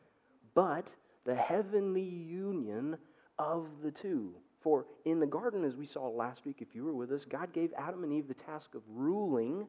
but 0.56 0.92
the 1.26 1.36
heavenly 1.36 2.02
union 2.02 2.98
of 3.38 3.68
the 3.82 3.92
two. 3.92 4.34
For 4.60 4.86
in 5.06 5.20
the 5.20 5.28
garden, 5.28 5.64
as 5.64 5.76
we 5.76 5.86
saw 5.86 6.08
last 6.08 6.46
week, 6.46 6.58
if 6.60 6.76
you 6.76 6.84
were 6.84 6.94
with 6.94 7.12
us, 7.12 7.26
God 7.26 7.54
gave 7.54 7.72
Adam 7.78 8.04
and 8.04 8.12
Eve 8.12 8.28
the 8.28 8.34
task 8.34 8.76
of 8.76 8.82
ruling 8.90 9.68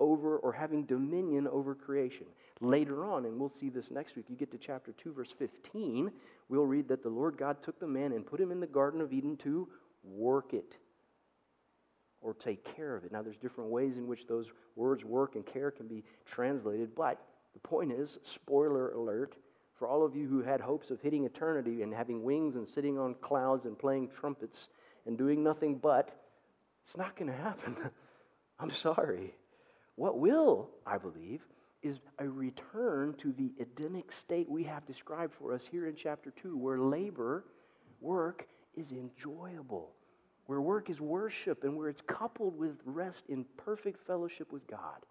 over 0.00 0.38
or 0.38 0.52
having 0.52 0.84
dominion 0.84 1.46
over 1.46 1.74
creation. 1.74 2.26
Later 2.60 3.04
on, 3.04 3.26
and 3.26 3.38
we'll 3.38 3.50
see 3.50 3.68
this 3.68 3.90
next 3.90 4.16
week, 4.16 4.26
you 4.28 4.36
get 4.36 4.50
to 4.50 4.58
chapter 4.58 4.92
2, 4.92 5.12
verse 5.12 5.32
15, 5.38 6.10
we'll 6.48 6.66
read 6.66 6.88
that 6.88 7.02
the 7.02 7.08
Lord 7.08 7.36
God 7.36 7.62
took 7.62 7.78
the 7.78 7.86
man 7.86 8.12
and 8.12 8.26
put 8.26 8.40
him 8.40 8.50
in 8.50 8.60
the 8.60 8.66
Garden 8.66 9.00
of 9.00 9.12
Eden 9.12 9.36
to 9.38 9.68
work 10.02 10.54
it 10.54 10.76
or 12.20 12.34
take 12.34 12.64
care 12.76 12.96
of 12.96 13.04
it. 13.04 13.12
Now, 13.12 13.22
there's 13.22 13.36
different 13.36 13.70
ways 13.70 13.96
in 13.96 14.06
which 14.06 14.26
those 14.26 14.46
words 14.76 15.04
work 15.04 15.34
and 15.34 15.44
care 15.44 15.70
can 15.70 15.88
be 15.88 16.04
translated, 16.24 16.94
but 16.94 17.20
the 17.52 17.60
point 17.60 17.92
is 17.92 18.18
spoiler 18.22 18.92
alert 18.92 19.36
for 19.82 19.88
all 19.88 20.04
of 20.04 20.14
you 20.14 20.28
who 20.28 20.42
had 20.42 20.60
hopes 20.60 20.92
of 20.92 21.00
hitting 21.00 21.24
eternity 21.24 21.82
and 21.82 21.92
having 21.92 22.22
wings 22.22 22.54
and 22.54 22.68
sitting 22.68 23.00
on 23.00 23.16
clouds 23.20 23.64
and 23.64 23.76
playing 23.76 24.08
trumpets 24.20 24.68
and 25.06 25.18
doing 25.18 25.42
nothing 25.42 25.74
but, 25.74 26.16
it's 26.86 26.96
not 26.96 27.16
going 27.16 27.28
to 27.28 27.36
happen. 27.36 27.76
I'm 28.60 28.70
sorry. 28.70 29.34
What 29.96 30.20
will, 30.20 30.70
I 30.86 30.98
believe, 30.98 31.40
is 31.82 31.98
a 32.20 32.28
return 32.28 33.16
to 33.22 33.32
the 33.32 33.50
Edenic 33.58 34.12
state 34.12 34.48
we 34.48 34.62
have 34.62 34.86
described 34.86 35.34
for 35.36 35.52
us 35.52 35.64
here 35.68 35.88
in 35.88 35.96
chapter 35.96 36.32
2, 36.40 36.56
where 36.56 36.78
labor, 36.78 37.44
work, 38.00 38.46
is 38.76 38.92
enjoyable, 38.92 39.90
where 40.46 40.60
work 40.60 40.90
is 40.90 41.00
worship, 41.00 41.64
and 41.64 41.76
where 41.76 41.88
it's 41.88 42.02
coupled 42.02 42.56
with 42.56 42.76
rest 42.84 43.24
in 43.28 43.44
perfect 43.56 44.06
fellowship 44.06 44.52
with 44.52 44.64
God. 44.68 45.04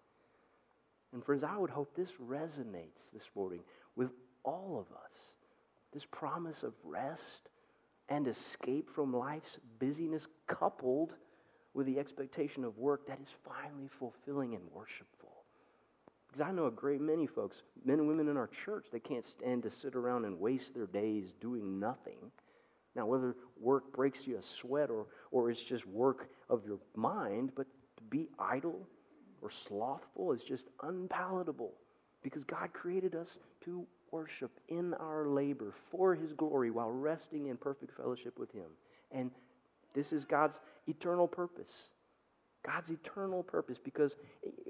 And 1.12 1.22
friends, 1.22 1.44
I 1.44 1.58
would 1.58 1.68
hope 1.68 1.94
this 1.94 2.12
resonates 2.26 3.10
this 3.12 3.28
morning 3.36 3.60
with 3.96 4.08
all 4.44 4.78
of 4.78 4.94
us. 4.96 5.12
This 5.92 6.04
promise 6.10 6.62
of 6.62 6.72
rest 6.84 7.48
and 8.08 8.26
escape 8.26 8.90
from 8.94 9.14
life's 9.14 9.58
busyness, 9.78 10.26
coupled 10.46 11.12
with 11.74 11.86
the 11.86 11.98
expectation 11.98 12.64
of 12.64 12.78
work 12.78 13.06
that 13.06 13.20
is 13.20 13.32
finally 13.44 13.88
fulfilling 13.98 14.54
and 14.54 14.62
worshipful. 14.72 15.32
Because 16.28 16.46
I 16.46 16.52
know 16.52 16.66
a 16.66 16.70
great 16.70 17.00
many 17.00 17.26
folks, 17.26 17.62
men 17.84 17.98
and 17.98 18.08
women 18.08 18.28
in 18.28 18.36
our 18.36 18.48
church, 18.64 18.86
they 18.90 19.00
can't 19.00 19.24
stand 19.24 19.62
to 19.64 19.70
sit 19.70 19.94
around 19.94 20.24
and 20.24 20.40
waste 20.40 20.74
their 20.74 20.86
days 20.86 21.32
doing 21.40 21.78
nothing. 21.78 22.30
Now, 22.94 23.06
whether 23.06 23.36
work 23.60 23.92
breaks 23.92 24.26
you 24.26 24.38
a 24.38 24.42
sweat 24.42 24.90
or, 24.90 25.06
or 25.30 25.50
it's 25.50 25.62
just 25.62 25.86
work 25.86 26.28
of 26.48 26.64
your 26.66 26.78
mind, 26.94 27.52
but 27.54 27.66
to 27.98 28.02
be 28.04 28.28
idle 28.38 28.86
or 29.42 29.50
slothful 29.50 30.32
is 30.32 30.42
just 30.42 30.66
unpalatable 30.82 31.72
because 32.22 32.44
God 32.44 32.72
created 32.72 33.14
us 33.14 33.38
to 33.64 33.86
worship 34.12 34.52
in 34.68 34.94
our 34.94 35.26
labor 35.26 35.72
for 35.90 36.14
His 36.14 36.32
glory 36.32 36.70
while 36.70 36.90
resting 36.90 37.48
in 37.48 37.56
perfect 37.56 37.96
fellowship 37.96 38.38
with 38.38 38.52
Him. 38.52 38.70
And 39.10 39.30
this 39.94 40.12
is 40.12 40.24
God's 40.24 40.60
eternal 40.86 41.26
purpose. 41.26 41.88
God's 42.64 42.90
eternal 42.90 43.42
purpose, 43.42 43.78
because 43.82 44.14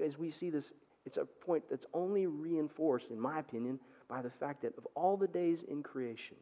as 0.03 0.17
we 0.17 0.31
see 0.31 0.49
this, 0.49 0.73
it's 1.05 1.17
a 1.17 1.25
point 1.25 1.63
that's 1.69 1.85
only 1.93 2.25
reinforced, 2.27 3.11
in 3.11 3.19
my 3.19 3.39
opinion, 3.39 3.79
by 4.09 4.21
the 4.21 4.29
fact 4.29 4.61
that 4.63 4.77
of 4.77 4.87
all 4.95 5.17
the 5.17 5.27
days 5.27 5.63
in 5.67 5.83
creation, 5.83 6.37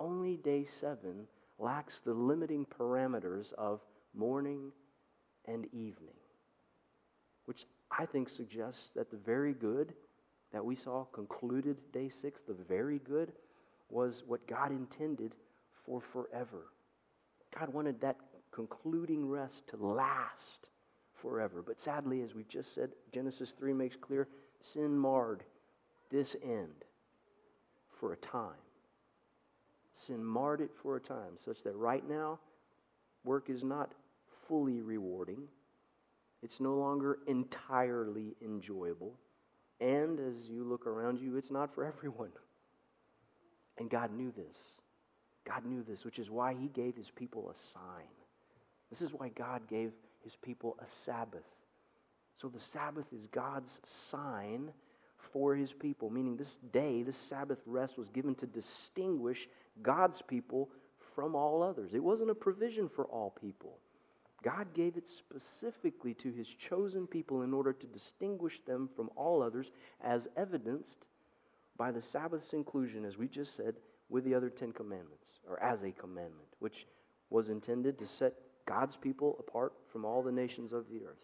only 0.00 0.36
day 0.36 0.64
seven 0.64 1.26
lacks 1.58 2.00
the 2.00 2.12
limiting 2.12 2.66
parameters 2.78 3.52
of 3.54 3.80
morning 4.14 4.70
and 5.46 5.66
evening, 5.66 6.14
which 7.46 7.66
I 7.90 8.04
think 8.04 8.28
suggests 8.28 8.90
that 8.94 9.10
the 9.10 9.16
very 9.16 9.54
good 9.54 9.94
that 10.52 10.64
we 10.64 10.74
saw 10.74 11.04
concluded 11.04 11.76
day 11.92 12.08
six, 12.08 12.40
the 12.46 12.54
very 12.54 12.98
good, 13.00 13.32
was 13.90 14.22
what 14.26 14.46
God 14.46 14.70
intended 14.70 15.34
for 15.84 16.00
forever. 16.00 16.72
God 17.58 17.72
wanted 17.72 18.00
that 18.00 18.16
concluding 18.50 19.28
rest 19.28 19.66
to 19.68 19.76
last 19.76 20.68
forever. 21.14 21.62
But 21.66 21.80
sadly, 21.80 22.22
as 22.22 22.34
we've 22.34 22.48
just 22.48 22.74
said, 22.74 22.90
Genesis 23.12 23.54
3 23.58 23.72
makes 23.72 23.96
clear 23.96 24.28
sin 24.60 24.96
marred 24.96 25.44
this 26.10 26.36
end 26.42 26.84
for 27.98 28.12
a 28.12 28.16
time. 28.16 28.50
Sin 29.92 30.24
marred 30.24 30.60
it 30.60 30.70
for 30.82 30.96
a 30.96 31.00
time, 31.00 31.36
such 31.44 31.62
that 31.64 31.74
right 31.74 32.08
now, 32.08 32.38
work 33.24 33.50
is 33.50 33.64
not 33.64 33.92
fully 34.46 34.80
rewarding. 34.80 35.42
It's 36.42 36.60
no 36.60 36.74
longer 36.74 37.18
entirely 37.26 38.36
enjoyable. 38.42 39.14
And 39.80 40.18
as 40.18 40.48
you 40.48 40.64
look 40.64 40.86
around 40.86 41.20
you, 41.20 41.36
it's 41.36 41.50
not 41.50 41.74
for 41.74 41.84
everyone. 41.96 42.30
And 43.78 43.88
God 43.88 44.12
knew 44.12 44.32
this. 44.36 44.58
God 45.46 45.64
knew 45.64 45.82
this, 45.82 46.04
which 46.04 46.18
is 46.18 46.30
why 46.30 46.54
He 46.54 46.68
gave 46.68 46.96
His 46.96 47.10
people 47.10 47.50
a 47.50 47.54
sign. 47.54 48.08
This 48.90 49.02
is 49.02 49.12
why 49.12 49.28
God 49.28 49.68
gave 49.68 49.92
His 50.22 50.36
people 50.36 50.76
a 50.80 50.86
Sabbath. 51.04 51.46
So 52.40 52.48
the 52.48 52.60
Sabbath 52.60 53.06
is 53.12 53.26
God's 53.28 53.80
sign 53.84 54.70
for 55.32 55.54
His 55.54 55.72
people, 55.72 56.10
meaning 56.10 56.36
this 56.36 56.56
day, 56.72 57.02
this 57.02 57.16
Sabbath 57.16 57.58
rest 57.66 57.98
was 57.98 58.08
given 58.08 58.34
to 58.36 58.46
distinguish 58.46 59.48
God's 59.82 60.22
people 60.22 60.70
from 61.14 61.34
all 61.34 61.62
others. 61.62 61.94
It 61.94 62.02
wasn't 62.02 62.30
a 62.30 62.34
provision 62.34 62.88
for 62.88 63.04
all 63.06 63.34
people. 63.40 63.78
God 64.42 64.72
gave 64.72 64.96
it 64.96 65.08
specifically 65.08 66.14
to 66.14 66.30
his 66.30 66.48
chosen 66.48 67.06
people 67.06 67.42
in 67.42 67.52
order 67.52 67.72
to 67.72 67.86
distinguish 67.86 68.60
them 68.64 68.88
from 68.94 69.10
all 69.16 69.42
others, 69.42 69.72
as 70.00 70.28
evidenced 70.36 70.98
by 71.76 71.90
the 71.90 72.00
Sabbath's 72.00 72.52
inclusion, 72.52 73.04
as 73.04 73.18
we 73.18 73.28
just 73.28 73.56
said, 73.56 73.74
with 74.08 74.24
the 74.24 74.34
other 74.34 74.48
Ten 74.48 74.72
Commandments, 74.72 75.40
or 75.48 75.62
as 75.62 75.82
a 75.82 75.90
commandment, 75.90 76.48
which 76.60 76.86
was 77.30 77.48
intended 77.48 77.98
to 77.98 78.06
set 78.06 78.34
God's 78.66 78.96
people 78.96 79.36
apart 79.38 79.72
from 79.90 80.04
all 80.04 80.22
the 80.22 80.32
nations 80.32 80.72
of 80.72 80.88
the 80.88 81.04
earth. 81.04 81.16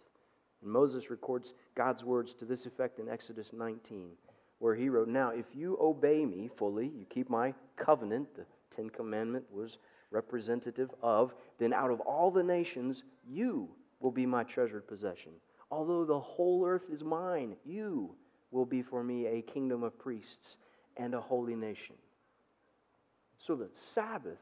And 0.63 0.71
Moses 0.71 1.11
records 1.11 1.55
God's 1.75 2.05
words 2.05 2.35
to 2.35 2.45
this 2.45 2.67
effect 2.67 2.99
in 2.99 3.09
Exodus 3.09 3.53
19, 3.53 4.11
where 4.59 4.75
he 4.75 4.89
wrote, 4.89 5.09
Now, 5.09 5.31
if 5.31 5.47
you 5.55 5.79
obey 5.81 6.25
me 6.25 6.49
fully, 6.57 6.87
you 6.87 7.05
keep 7.09 7.31
my 7.31 7.55
covenant, 7.77 8.35
the 8.35 8.45
Ten 8.75 8.91
Commandment 8.91 9.45
was 9.53 9.79
representative 10.15 10.91
of, 11.03 11.35
then 11.59 11.73
out 11.73 11.91
of 11.91 12.01
all 12.01 12.31
the 12.31 12.43
nations, 12.43 13.03
you 13.27 13.69
will 14.01 14.13
be 14.13 14.25
my 14.25 14.45
treasured 14.45 14.87
possession. 14.87 15.33
Although 15.71 16.05
the 16.05 16.21
whole 16.21 16.65
earth 16.67 16.85
is 16.91 17.03
mine, 17.03 17.57
you 17.65 18.15
will 18.51 18.65
be 18.65 18.83
for 18.83 19.03
me 19.03 19.27
a 19.27 19.43
kingdom 19.43 19.83
of 19.83 19.99
priests 19.99 20.57
and 20.97 21.15
a 21.15 21.21
holy 21.21 21.57
nation. 21.57 21.97
So 23.37 23.57
the 23.57 23.69
Sabbath 23.73 24.39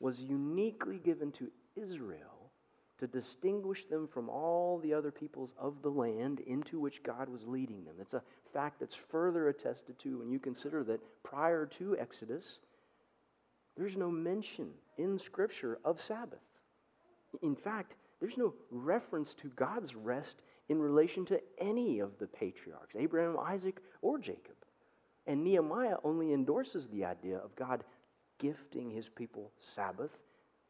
was 0.00 0.18
uniquely 0.18 0.98
given 0.98 1.30
to 1.32 1.50
Israel 1.76 2.50
to 2.98 3.06
distinguish 3.06 3.84
them 3.90 4.08
from 4.08 4.28
all 4.28 4.78
the 4.78 4.94
other 4.94 5.10
peoples 5.10 5.54
of 5.58 5.82
the 5.82 5.90
land 5.90 6.40
into 6.40 6.78
which 6.80 7.02
God 7.02 7.28
was 7.28 7.46
leading 7.46 7.84
them. 7.84 7.96
It's 8.00 8.14
a 8.14 8.22
fact 8.52 8.80
that's 8.80 8.94
further 8.94 9.48
attested 9.48 9.98
to 10.00 10.18
when 10.18 10.30
you 10.30 10.38
consider 10.38 10.84
that 10.84 11.00
prior 11.22 11.66
to 11.78 11.96
Exodus, 11.98 12.60
there's 13.76 13.96
no 13.96 14.10
mention 14.10 14.68
in 14.98 15.18
Scripture 15.18 15.78
of 15.84 16.00
Sabbath. 16.00 16.38
In 17.42 17.56
fact, 17.56 17.94
there's 18.20 18.36
no 18.36 18.54
reference 18.70 19.34
to 19.34 19.48
God's 19.48 19.94
rest 19.94 20.36
in 20.68 20.78
relation 20.78 21.24
to 21.26 21.40
any 21.58 22.00
of 22.00 22.18
the 22.18 22.26
patriarchs, 22.26 22.94
Abraham, 22.96 23.38
Isaac, 23.38 23.80
or 24.00 24.18
Jacob. 24.18 24.56
And 25.26 25.42
Nehemiah 25.42 25.96
only 26.04 26.32
endorses 26.32 26.88
the 26.88 27.04
idea 27.04 27.38
of 27.38 27.54
God 27.56 27.84
gifting 28.38 28.90
his 28.90 29.08
people 29.08 29.50
Sabbath 29.58 30.10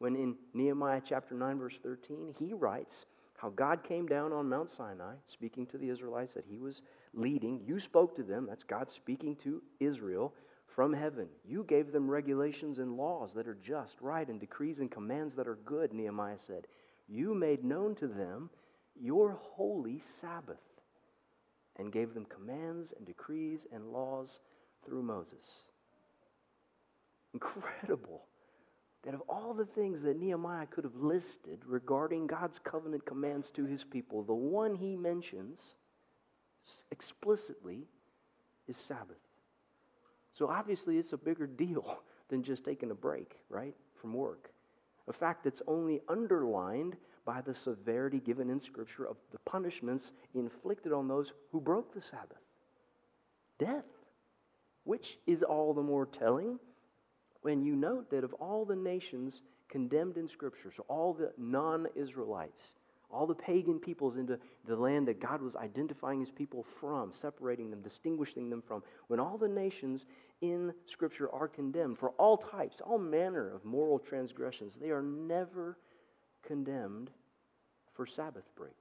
when 0.03 0.17
in 0.17 0.35
Nehemiah 0.53 1.01
chapter 1.01 1.33
9, 1.33 1.59
verse 1.59 1.79
13, 1.81 2.35
he 2.37 2.53
writes 2.53 3.05
how 3.37 3.49
God 3.51 3.85
came 3.85 4.05
down 4.05 4.33
on 4.33 4.49
Mount 4.49 4.69
Sinai, 4.69 5.13
speaking 5.25 5.65
to 5.67 5.77
the 5.77 5.87
Israelites 5.87 6.33
that 6.33 6.43
he 6.45 6.57
was 6.57 6.81
leading. 7.13 7.61
You 7.65 7.79
spoke 7.79 8.13
to 8.17 8.23
them, 8.23 8.45
that's 8.45 8.65
God 8.65 8.91
speaking 8.91 9.37
to 9.37 9.61
Israel 9.79 10.33
from 10.75 10.93
heaven. 10.93 11.27
You 11.45 11.65
gave 11.67 11.91
them 11.91 12.09
regulations 12.09 12.79
and 12.79 12.97
laws 12.97 13.33
that 13.33 13.47
are 13.47 13.57
just, 13.63 14.01
right, 14.01 14.27
and 14.27 14.39
decrees 14.39 14.79
and 14.79 14.89
commands 14.89 15.35
that 15.35 15.47
are 15.47 15.59
good, 15.65 15.93
Nehemiah 15.93 16.37
said. 16.45 16.67
You 17.07 17.35
made 17.35 17.63
known 17.63 17.95
to 17.95 18.07
them 18.07 18.49
your 18.99 19.37
holy 19.41 19.99
Sabbath 19.99 20.57
and 21.77 21.91
gave 21.91 22.13
them 22.13 22.25
commands 22.25 22.93
and 22.95 23.05
decrees 23.05 23.65
and 23.71 23.91
laws 23.91 24.39
through 24.85 25.03
Moses. 25.03 25.47
Incredible 27.33 28.23
that 29.03 29.13
of 29.13 29.21
all 29.27 29.53
the 29.53 29.65
things 29.65 30.01
that 30.01 30.17
Nehemiah 30.17 30.67
could 30.67 30.85
have 30.85 30.95
listed 30.95 31.59
regarding 31.65 32.25
God's 32.25 32.59
covenant 32.59 33.05
commands 33.05 33.51
to 33.51 33.65
his 33.65 33.83
people, 33.83 34.23
the 34.23 34.33
one 34.33 34.75
he 34.75 34.95
mentions 34.95 35.75
explicitly 36.89 37.85
is 38.67 38.77
Sabbath. 38.77 39.17
So 40.33 40.49
obviously, 40.49 40.97
it's 40.97 41.13
a 41.13 41.17
bigger 41.17 41.47
deal 41.47 41.99
than 42.29 42.43
just 42.43 42.65
taking 42.65 42.91
a 42.91 42.95
break, 42.95 43.35
right, 43.49 43.75
from 43.99 44.13
work. 44.13 44.51
A 45.07 45.13
fact 45.13 45.43
that's 45.43 45.61
only 45.67 46.01
underlined 46.07 46.95
by 47.25 47.41
the 47.41 47.53
severity 47.53 48.19
given 48.19 48.49
in 48.49 48.59
Scripture 48.59 49.05
of 49.05 49.17
the 49.31 49.39
punishments 49.39 50.11
inflicted 50.33 50.91
on 50.91 51.07
those 51.07 51.33
who 51.51 51.61
broke 51.61 51.93
the 51.93 52.01
Sabbath 52.01 52.37
death, 53.59 53.85
which 54.83 55.17
is 55.27 55.43
all 55.43 55.73
the 55.73 55.81
more 55.81 56.05
telling 56.05 56.59
when 57.41 57.61
you 57.61 57.75
note 57.75 58.09
that 58.09 58.23
of 58.23 58.33
all 58.35 58.65
the 58.65 58.75
nations 58.75 59.41
condemned 59.69 60.17
in 60.17 60.27
Scripture, 60.27 60.71
so 60.75 60.85
all 60.87 61.13
the 61.13 61.31
non 61.37 61.87
Israelites, 61.95 62.75
all 63.13 63.27
the 63.27 63.35
pagan 63.35 63.79
peoples 63.79 64.17
into 64.17 64.39
the 64.65 64.75
land 64.75 65.07
that 65.07 65.21
God 65.21 65.41
was 65.41 65.55
identifying 65.55 66.19
his 66.19 66.31
people 66.31 66.65
from, 66.79 67.11
separating 67.13 67.69
them, 67.69 67.81
distinguishing 67.81 68.49
them 68.49 68.61
from, 68.65 68.83
when 69.07 69.19
all 69.19 69.37
the 69.37 69.47
nations 69.47 70.05
in 70.41 70.73
Scripture 70.85 71.29
are 71.31 71.47
condemned 71.47 71.97
for 71.97 72.09
all 72.11 72.37
types, 72.37 72.81
all 72.81 72.97
manner 72.97 73.53
of 73.53 73.63
moral 73.63 73.99
transgressions, 73.99 74.75
they 74.75 74.89
are 74.89 75.01
never 75.01 75.77
condemned 76.45 77.11
for 77.93 78.05
Sabbath 78.05 78.49
breaking. 78.55 78.75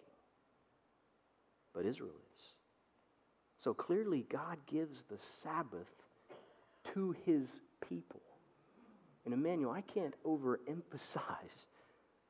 But 1.75 1.87
Israel 1.87 2.11
is. 2.37 2.45
So 3.63 3.73
clearly, 3.73 4.27
God 4.29 4.57
gives 4.67 5.05
the 5.09 5.19
Sabbath 5.43 5.91
to 6.95 7.15
his 7.25 7.61
people. 7.89 8.21
And 9.25 9.33
Emmanuel, 9.33 9.71
I 9.71 9.83
can't 9.83 10.15
overemphasize, 10.25 11.67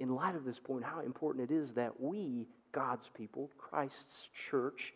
in 0.03 0.17
light 0.17 0.35
of 0.35 0.45
this 0.45 0.59
point, 0.59 0.83
how 0.83 0.99
important 0.99 1.49
it 1.49 1.55
is 1.55 1.73
that 1.75 2.01
we, 2.01 2.49
God's 2.73 3.09
people, 3.15 3.49
Christ's 3.57 4.29
church, 4.51 4.93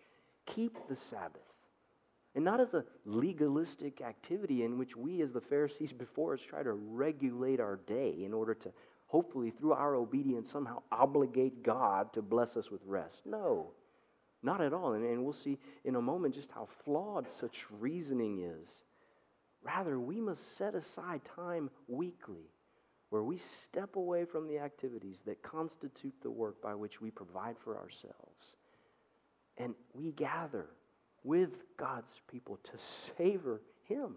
keep 0.46 0.76
the 0.88 0.96
Sabbath. 0.96 1.40
And 2.34 2.44
not 2.44 2.60
as 2.60 2.74
a 2.74 2.84
legalistic 3.04 4.00
activity 4.00 4.64
in 4.64 4.78
which 4.78 4.96
we, 4.96 5.22
as 5.22 5.32
the 5.32 5.40
Pharisees 5.40 5.92
before 5.92 6.34
us, 6.34 6.40
try 6.40 6.64
to 6.64 6.72
regulate 6.72 7.60
our 7.60 7.76
day 7.86 8.16
in 8.24 8.34
order 8.34 8.52
to 8.54 8.72
hopefully, 9.06 9.52
through 9.52 9.74
our 9.74 9.94
obedience, 9.94 10.50
somehow 10.50 10.82
obligate 10.90 11.62
God 11.62 12.12
to 12.14 12.20
bless 12.20 12.56
us 12.56 12.72
with 12.72 12.80
rest. 12.84 13.22
No, 13.24 13.70
not 14.42 14.60
at 14.60 14.72
all. 14.72 14.94
And, 14.94 15.24
we'll 15.24 15.32
see 15.32 15.56
in 15.84 15.94
a 15.94 16.02
moment 16.02 16.34
just 16.34 16.50
how 16.50 16.66
flawed 16.84 17.30
such 17.30 17.64
reasoning 17.78 18.40
is. 18.40 18.68
Rather, 19.62 20.00
we 20.00 20.20
must 20.20 20.56
set 20.56 20.74
aside 20.74 21.20
time 21.36 21.70
weekly 21.86 22.50
where 23.16 23.22
we 23.22 23.38
step 23.38 23.96
away 23.96 24.26
from 24.26 24.46
the 24.46 24.58
activities 24.58 25.22
that 25.24 25.42
constitute 25.42 26.12
the 26.20 26.30
work 26.30 26.60
by 26.60 26.74
which 26.74 27.00
we 27.00 27.10
provide 27.10 27.56
for 27.64 27.78
ourselves. 27.78 28.56
And 29.56 29.74
we 29.94 30.12
gather 30.12 30.66
with 31.24 31.48
God's 31.78 32.12
people 32.30 32.58
to 32.62 32.72
savor 33.16 33.62
Him, 33.84 34.16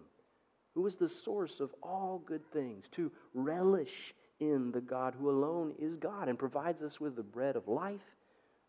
who 0.74 0.86
is 0.86 0.96
the 0.96 1.08
source 1.08 1.60
of 1.60 1.70
all 1.82 2.22
good 2.26 2.44
things, 2.52 2.88
to 2.92 3.10
relish 3.32 4.14
in 4.38 4.70
the 4.70 4.82
God 4.82 5.14
who 5.18 5.30
alone 5.30 5.72
is 5.78 5.96
God 5.96 6.28
and 6.28 6.38
provides 6.38 6.82
us 6.82 7.00
with 7.00 7.16
the 7.16 7.22
bread 7.22 7.56
of 7.56 7.68
life 7.68 8.04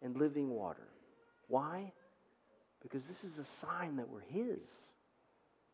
and 0.02 0.15
living 0.15 0.50
water. 0.50 0.88
Why? 1.50 1.91
Because 2.82 3.04
this 3.04 3.26
is 3.26 3.38
a 3.38 3.44
sign 3.44 3.98
that 3.98 4.08
we're 4.08 4.22
His. 4.22 4.62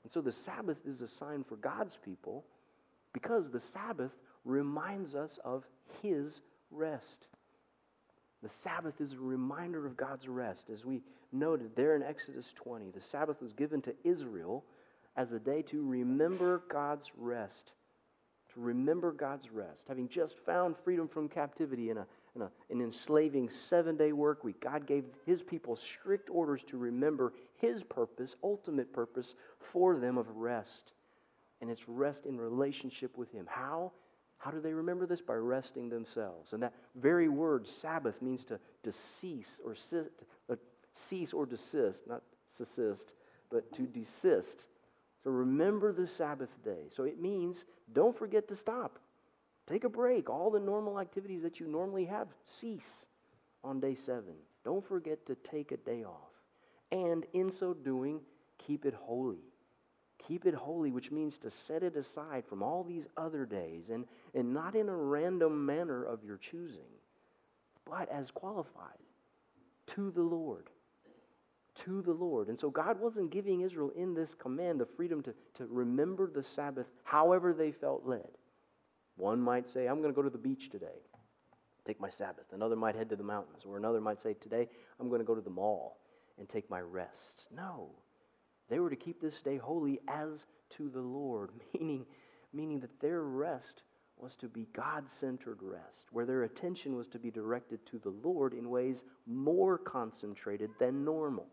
And 0.01 0.11
so 0.11 0.19
the 0.19 0.31
Sabbath 0.31 0.79
is 0.83 1.01
a 1.01 1.07
sign 1.07 1.43
for 1.43 1.57
God's 1.57 1.95
people 2.03 2.43
because 3.13 3.51
the 3.51 3.59
Sabbath 3.59 4.13
reminds 4.47 5.15
us 5.15 5.39
of 5.43 5.65
His 6.01 6.41
rest. 6.71 7.27
The 8.41 8.49
Sabbath 8.49 9.01
is 9.01 9.13
a 9.13 9.19
reminder 9.19 9.85
of 9.85 9.97
God's 9.97 10.27
rest. 10.27 10.69
As 10.69 10.85
we 10.85 11.01
noted 11.31 11.75
there 11.75 11.95
in 11.95 12.03
Exodus 12.03 12.53
20, 12.55 12.91
the 12.91 12.99
Sabbath 12.99 13.41
was 13.41 13.53
given 13.53 13.81
to 13.81 13.95
Israel 14.03 14.63
as 15.15 15.33
a 15.33 15.39
day 15.39 15.63
to 15.63 15.85
remember 15.85 16.61
God's 16.69 17.09
rest. 17.17 17.71
To 18.53 18.61
remember 18.61 19.11
God's 19.11 19.51
rest. 19.51 19.85
Having 19.87 20.09
just 20.09 20.35
found 20.45 20.75
freedom 20.77 21.07
from 21.07 21.27
captivity 21.27 21.89
in, 21.89 21.97
a, 21.97 22.05
in 22.35 22.43
a, 22.43 22.51
an 22.69 22.81
enslaving 22.81 23.49
seven 23.49 23.97
day 23.97 24.11
work 24.11 24.43
week, 24.43 24.61
God 24.61 24.85
gave 24.85 25.05
His 25.25 25.41
people 25.41 25.75
strict 25.75 26.29
orders 26.29 26.61
to 26.67 26.77
remember 26.77 27.33
his 27.57 27.83
purpose, 27.83 28.35
ultimate 28.43 28.93
purpose 28.93 29.35
for 29.59 29.97
them 29.97 30.17
of 30.17 30.29
rest. 30.37 30.93
And 31.59 31.69
it's 31.69 31.89
rest 31.89 32.25
in 32.25 32.39
relationship 32.39 33.17
with 33.17 33.31
Him. 33.31 33.47
How? 33.49 33.91
How 34.47 34.53
do 34.53 34.61
they 34.61 34.71
remember 34.71 35.05
this? 35.05 35.19
By 35.19 35.33
resting 35.33 35.89
themselves. 35.89 36.53
And 36.53 36.63
that 36.63 36.71
very 36.95 37.27
word, 37.27 37.67
Sabbath, 37.67 38.21
means 38.21 38.45
to, 38.45 38.57
cease 38.89 39.59
or 39.65 39.75
uh, 40.49 40.55
cease 40.93 41.33
or 41.33 41.45
desist, 41.45 42.07
not 42.07 42.21
subsist, 42.49 43.11
but 43.51 43.69
to 43.73 43.81
desist. 43.81 44.67
So 45.21 45.31
remember 45.31 45.91
the 45.91 46.07
Sabbath 46.07 46.63
day. 46.63 46.85
So 46.95 47.03
it 47.03 47.19
means 47.19 47.65
don't 47.91 48.17
forget 48.17 48.47
to 48.47 48.55
stop. 48.55 48.99
Take 49.69 49.83
a 49.83 49.89
break. 49.89 50.29
All 50.29 50.49
the 50.49 50.61
normal 50.61 50.97
activities 50.97 51.41
that 51.41 51.59
you 51.59 51.67
normally 51.67 52.05
have 52.05 52.29
cease 52.45 53.05
on 53.65 53.81
day 53.81 53.95
seven. 53.95 54.35
Don't 54.63 54.87
forget 54.87 55.25
to 55.25 55.35
take 55.35 55.73
a 55.73 55.77
day 55.77 56.05
off 56.05 56.31
and 56.93 57.25
in 57.33 57.51
so 57.51 57.73
doing, 57.73 58.21
keep 58.65 58.85
it 58.85 58.93
holy. 58.93 59.43
Keep 60.25 60.45
it 60.45 60.53
holy, 60.53 60.91
which 60.91 61.11
means 61.11 61.37
to 61.37 61.51
set 61.51 61.83
it 61.83 61.95
aside 61.95 62.43
from 62.45 62.63
all 62.63 62.83
these 62.83 63.07
other 63.15 63.45
days 63.45 63.89
and, 63.89 64.05
and 64.33 64.53
not 64.53 64.75
in 64.75 64.89
a 64.89 64.95
random 64.95 65.65
manner 65.65 66.03
of 66.03 66.23
your 66.23 66.37
choosing, 66.37 66.89
but 67.85 68.09
as 68.09 68.31
qualified 68.31 68.97
to 69.87 70.11
the 70.11 70.21
Lord. 70.21 70.69
To 71.85 72.01
the 72.01 72.13
Lord. 72.13 72.49
And 72.49 72.59
so 72.59 72.69
God 72.69 72.99
wasn't 72.99 73.29
giving 73.29 73.61
Israel 73.61 73.91
in 73.95 74.13
this 74.13 74.33
command 74.33 74.79
the 74.79 74.85
freedom 74.85 75.21
to, 75.23 75.33
to 75.55 75.67
remember 75.67 76.29
the 76.29 76.43
Sabbath 76.43 76.87
however 77.03 77.53
they 77.53 77.71
felt 77.71 78.05
led. 78.05 78.27
One 79.15 79.39
might 79.39 79.67
say, 79.69 79.87
I'm 79.87 80.01
going 80.01 80.13
to 80.13 80.15
go 80.15 80.21
to 80.23 80.29
the 80.29 80.37
beach 80.37 80.69
today, 80.69 81.01
take 81.85 81.99
my 81.99 82.09
Sabbath. 82.09 82.45
Another 82.51 82.75
might 82.75 82.95
head 82.95 83.09
to 83.09 83.15
the 83.15 83.23
mountains, 83.23 83.63
or 83.65 83.77
another 83.77 84.01
might 84.01 84.21
say, 84.21 84.33
Today 84.33 84.67
I'm 84.99 85.09
going 85.09 85.21
to 85.21 85.25
go 85.25 85.35
to 85.35 85.41
the 85.41 85.49
mall 85.49 85.99
and 86.37 86.47
take 86.47 86.69
my 86.69 86.81
rest. 86.81 87.45
No. 87.55 87.89
They 88.69 88.79
were 88.79 88.89
to 88.89 88.95
keep 88.95 89.21
this 89.21 89.41
day 89.41 89.57
holy 89.57 89.99
as 90.07 90.45
to 90.71 90.89
the 90.89 91.01
Lord, 91.01 91.51
meaning, 91.73 92.05
meaning 92.53 92.79
that 92.81 92.99
their 92.99 93.23
rest 93.23 93.83
was 94.17 94.35
to 94.35 94.47
be 94.47 94.67
God 94.73 95.07
centered 95.09 95.59
rest, 95.61 96.07
where 96.11 96.25
their 96.25 96.43
attention 96.43 96.95
was 96.95 97.07
to 97.09 97.19
be 97.19 97.29
directed 97.29 97.85
to 97.87 97.99
the 97.99 98.13
Lord 98.23 98.53
in 98.53 98.69
ways 98.69 99.03
more 99.27 99.77
concentrated 99.77 100.71
than 100.79 101.05
normal. 101.05 101.45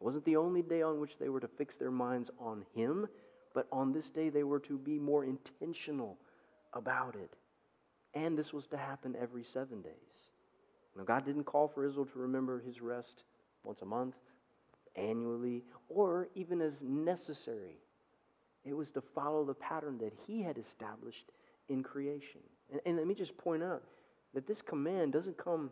It 0.00 0.04
wasn't 0.04 0.24
the 0.24 0.36
only 0.36 0.62
day 0.62 0.82
on 0.82 1.00
which 1.00 1.18
they 1.18 1.28
were 1.28 1.40
to 1.40 1.48
fix 1.48 1.76
their 1.76 1.92
minds 1.92 2.30
on 2.38 2.66
Him, 2.74 3.06
but 3.54 3.68
on 3.70 3.92
this 3.92 4.10
day 4.10 4.28
they 4.28 4.42
were 4.42 4.60
to 4.60 4.76
be 4.76 4.98
more 4.98 5.24
intentional 5.24 6.18
about 6.72 7.14
it. 7.14 7.30
And 8.14 8.36
this 8.36 8.52
was 8.52 8.66
to 8.68 8.76
happen 8.76 9.14
every 9.20 9.44
seven 9.44 9.80
days. 9.80 9.92
Now, 10.96 11.04
God 11.04 11.24
didn't 11.24 11.44
call 11.44 11.68
for 11.68 11.84
Israel 11.84 12.06
to 12.06 12.18
remember 12.18 12.60
his 12.60 12.80
rest 12.80 13.24
once 13.64 13.82
a 13.82 13.86
month, 13.86 14.14
annually, 14.96 15.62
or 15.88 16.28
even 16.34 16.60
as 16.60 16.82
necessary. 16.82 17.78
It 18.64 18.74
was 18.74 18.90
to 18.90 19.00
follow 19.00 19.44
the 19.44 19.54
pattern 19.54 19.98
that 19.98 20.12
he 20.26 20.42
had 20.42 20.58
established 20.58 21.26
in 21.68 21.82
creation. 21.82 22.40
And, 22.70 22.80
and 22.84 22.96
let 22.96 23.06
me 23.06 23.14
just 23.14 23.36
point 23.38 23.62
out 23.62 23.82
that 24.34 24.46
this 24.46 24.60
command 24.60 25.12
doesn't 25.12 25.36
come 25.36 25.70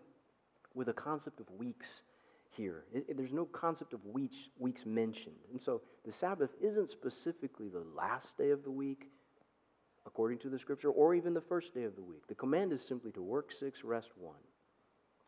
with 0.74 0.88
a 0.88 0.92
concept 0.92 1.40
of 1.40 1.50
weeks 1.58 2.02
here. 2.50 2.84
It, 2.92 3.04
it, 3.08 3.16
there's 3.16 3.32
no 3.32 3.46
concept 3.46 3.92
of 3.92 4.04
weeks, 4.06 4.36
weeks 4.58 4.86
mentioned. 4.86 5.34
And 5.50 5.60
so 5.60 5.82
the 6.04 6.12
Sabbath 6.12 6.50
isn't 6.60 6.90
specifically 6.90 7.68
the 7.68 7.84
last 7.96 8.36
day 8.38 8.50
of 8.50 8.62
the 8.64 8.70
week, 8.70 9.10
according 10.06 10.38
to 10.38 10.48
the 10.48 10.58
scripture, 10.58 10.90
or 10.90 11.14
even 11.14 11.34
the 11.34 11.40
first 11.40 11.74
day 11.74 11.84
of 11.84 11.96
the 11.96 12.02
week. 12.02 12.26
The 12.28 12.34
command 12.34 12.72
is 12.72 12.82
simply 12.82 13.10
to 13.12 13.22
work 13.22 13.50
six, 13.52 13.82
rest 13.82 14.10
one. 14.16 14.36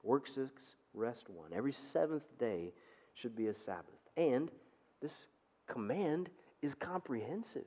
Work 0.03 0.29
six, 0.29 0.77
rest 0.95 1.29
one. 1.29 1.53
Every 1.53 1.73
seventh 1.73 2.25
day 2.39 2.73
should 3.17 3.35
be 3.35 3.49
a 3.49 3.55
Sabbath. 3.55 3.99
And 4.17 4.51
this 5.03 5.29
command 5.67 6.31
is 6.63 6.75
comprehensive. 6.75 7.65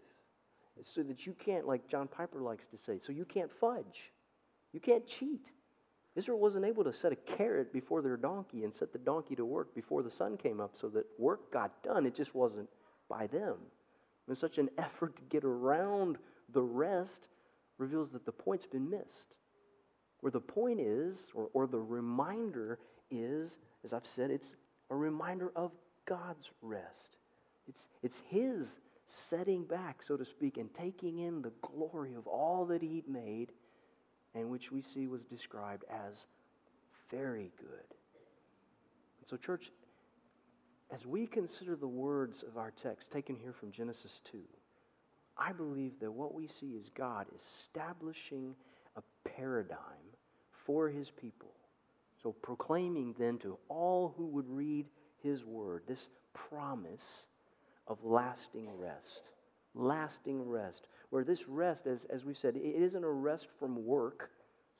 So 0.81 1.03
that 1.03 1.25
you 1.25 1.33
can't, 1.33 1.67
like 1.67 1.89
John 1.89 2.07
Piper 2.07 2.39
likes 2.39 2.65
to 2.67 2.77
say, 2.77 2.99
so 3.05 3.11
you 3.11 3.25
can't 3.25 3.51
fudge. 3.51 4.11
You 4.71 4.79
can't 4.79 5.05
cheat. 5.05 5.51
Israel 6.15 6.39
wasn't 6.39 6.65
able 6.65 6.85
to 6.85 6.93
set 6.93 7.11
a 7.11 7.17
carrot 7.17 7.73
before 7.73 8.01
their 8.01 8.15
donkey 8.15 8.63
and 8.63 8.73
set 8.73 8.93
the 8.93 8.99
donkey 8.99 9.35
to 9.35 9.45
work 9.45 9.75
before 9.75 10.03
the 10.03 10.11
sun 10.11 10.37
came 10.37 10.61
up 10.61 10.71
so 10.79 10.87
that 10.89 11.05
work 11.17 11.51
got 11.51 11.83
done. 11.83 12.05
It 12.05 12.15
just 12.15 12.33
wasn't 12.33 12.69
by 13.09 13.27
them. 13.27 13.55
And 14.27 14.37
such 14.37 14.57
an 14.57 14.69
effort 14.77 15.17
to 15.17 15.21
get 15.23 15.43
around 15.43 16.17
the 16.53 16.61
rest 16.61 17.27
reveals 17.77 18.11
that 18.11 18.25
the 18.25 18.31
point's 18.31 18.65
been 18.65 18.89
missed. 18.89 19.33
Where 20.21 20.31
the 20.31 20.39
point 20.39 20.79
is, 20.79 21.17
or, 21.33 21.49
or 21.53 21.67
the 21.67 21.79
reminder 21.79 22.79
is, 23.11 23.57
as 23.83 23.93
I've 23.93 24.07
said, 24.07 24.31
it's 24.31 24.55
a 24.89 24.95
reminder 24.95 25.51
of 25.55 25.71
God's 26.05 26.49
rest. 26.61 27.17
It's, 27.67 27.87
it's 28.01 28.21
His 28.27 28.79
setting 29.05 29.63
back, 29.63 30.01
so 30.05 30.17
to 30.17 30.25
speak, 30.25 30.57
and 30.57 30.73
taking 30.73 31.19
in 31.19 31.41
the 31.41 31.51
glory 31.61 32.15
of 32.15 32.27
all 32.27 32.65
that 32.65 32.81
He'd 32.81 33.07
made, 33.07 33.51
and 34.35 34.49
which 34.49 34.71
we 34.71 34.81
see 34.81 35.07
was 35.07 35.23
described 35.23 35.83
as 35.89 36.25
very 37.09 37.51
good. 37.59 37.95
And 39.19 39.27
so, 39.27 39.37
church, 39.37 39.71
as 40.91 41.05
we 41.05 41.27
consider 41.27 41.75
the 41.75 41.87
words 41.87 42.43
of 42.43 42.57
our 42.57 42.71
text 42.81 43.11
taken 43.11 43.35
here 43.35 43.53
from 43.53 43.71
Genesis 43.71 44.21
2, 44.31 44.39
I 45.37 45.51
believe 45.53 45.99
that 46.01 46.11
what 46.11 46.33
we 46.33 46.47
see 46.47 46.71
is 46.71 46.89
God 46.95 47.27
establishing 47.35 48.55
a 48.95 49.01
paradigm 49.27 49.77
for 50.65 50.89
his 50.89 51.09
people. 51.09 51.51
So, 52.21 52.33
proclaiming 52.33 53.15
then 53.17 53.37
to 53.39 53.57
all 53.69 54.13
who 54.17 54.25
would 54.27 54.49
read 54.49 54.87
his 55.23 55.45
word 55.45 55.83
this 55.87 56.09
promise 56.33 57.23
of 57.87 58.03
lasting 58.03 58.67
rest. 58.77 59.21
Lasting 59.73 60.47
rest. 60.47 60.87
Where 61.09 61.23
this 61.23 61.47
rest, 61.47 61.87
as, 61.87 62.05
as 62.05 62.25
we 62.25 62.33
said, 62.33 62.55
it 62.55 62.75
isn't 62.75 63.03
a 63.03 63.09
rest 63.09 63.47
from 63.57 63.85
work, 63.85 64.31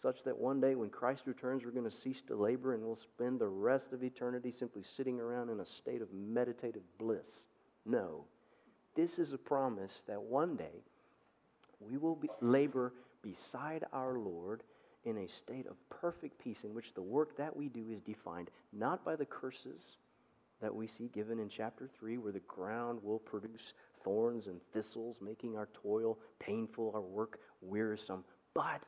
such 0.01 0.23
that 0.23 0.37
one 0.37 0.61
day 0.61 0.75
when 0.75 0.89
Christ 0.89 1.23
returns, 1.25 1.63
we're 1.63 1.71
going 1.71 1.89
to 1.89 1.95
cease 1.95 2.21
to 2.27 2.35
labor 2.35 2.73
and 2.73 2.83
we'll 2.83 2.95
spend 2.95 3.39
the 3.39 3.47
rest 3.47 3.93
of 3.93 4.03
eternity 4.03 4.51
simply 4.51 4.83
sitting 4.95 5.19
around 5.19 5.49
in 5.49 5.59
a 5.59 5.65
state 5.65 6.01
of 6.01 6.13
meditative 6.13 6.83
bliss. 6.97 7.47
No. 7.85 8.25
This 8.95 9.19
is 9.19 9.33
a 9.33 9.37
promise 9.37 10.03
that 10.07 10.21
one 10.21 10.55
day 10.55 10.83
we 11.79 11.97
will 11.97 12.15
be, 12.15 12.29
labor 12.41 12.93
beside 13.21 13.85
our 13.91 14.17
Lord 14.17 14.63
in 15.05 15.17
a 15.17 15.27
state 15.27 15.67
of 15.67 15.77
perfect 15.89 16.39
peace 16.39 16.63
in 16.63 16.73
which 16.73 16.93
the 16.93 17.01
work 17.01 17.37
that 17.37 17.55
we 17.55 17.69
do 17.69 17.85
is 17.91 18.01
defined 18.01 18.49
not 18.73 19.03
by 19.05 19.15
the 19.15 19.25
curses 19.25 19.97
that 20.61 20.73
we 20.73 20.87
see 20.87 21.09
given 21.13 21.39
in 21.39 21.49
chapter 21.49 21.89
3, 21.99 22.17
where 22.17 22.33
the 22.33 22.39
ground 22.41 22.99
will 23.01 23.19
produce 23.19 23.73
thorns 24.03 24.47
and 24.47 24.59
thistles, 24.73 25.17
making 25.21 25.55
our 25.55 25.69
toil 25.73 26.17
painful, 26.39 26.91
our 26.93 27.01
work 27.01 27.39
wearisome, 27.61 28.23
but 28.53 28.81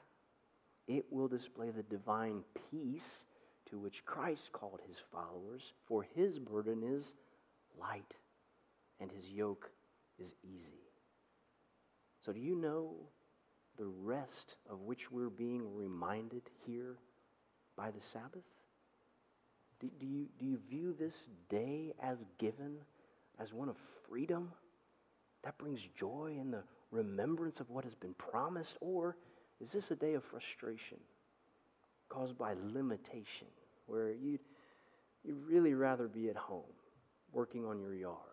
it 0.88 1.06
will 1.10 1.28
display 1.28 1.70
the 1.70 1.84
divine 1.84 2.44
peace 2.70 3.26
to 3.70 3.80
which 3.80 4.06
Christ 4.06 4.52
called 4.52 4.82
his 4.88 4.98
followers, 5.12 5.74
for 5.86 6.06
his 6.16 6.40
burden 6.40 6.84
is 6.84 7.16
light 7.80 8.14
and 9.00 9.10
his 9.12 9.30
yoke 9.30 9.70
is 10.20 10.36
easy. 10.44 10.82
So, 12.26 12.34
do 12.34 12.40
you 12.40 12.56
know 12.56 12.96
the 13.82 13.88
rest 14.04 14.58
of 14.70 14.82
which 14.82 15.12
we're 15.12 15.32
being 15.32 15.76
reminded 15.76 16.44
here 16.68 16.98
by 17.76 17.90
the 17.90 18.00
Sabbath? 18.00 18.46
Do, 19.80 19.90
do, 20.00 20.06
you, 20.06 20.28
do 20.38 20.46
you 20.46 20.60
view 20.70 20.96
this 21.00 21.26
day 21.50 21.92
as 22.00 22.24
given 22.38 22.76
as 23.40 23.52
one 23.52 23.70
of 23.70 23.76
freedom 24.08 24.52
that 25.44 25.58
brings 25.58 25.80
joy 26.00 26.38
in 26.40 26.52
the 26.52 26.62
remembrance 26.92 27.60
of 27.60 27.72
what 27.72 27.84
has 27.84 27.96
been 27.96 28.14
promised? 28.14 28.78
Or 28.82 29.18
is 29.60 29.72
this 29.72 29.90
a 29.90 29.96
day 29.96 30.14
of 30.14 30.24
frustration 30.26 31.00
caused 32.08 32.38
by 32.38 32.54
limitation 32.64 33.48
where 33.88 34.12
you'd, 34.12 34.42
you'd 35.24 35.44
really 35.48 35.74
rather 35.74 36.08
be 36.08 36.30
at 36.30 36.36
home 36.36 36.62
working 37.34 37.66
on 37.66 37.80
your 37.80 37.96
yard? 37.96 38.31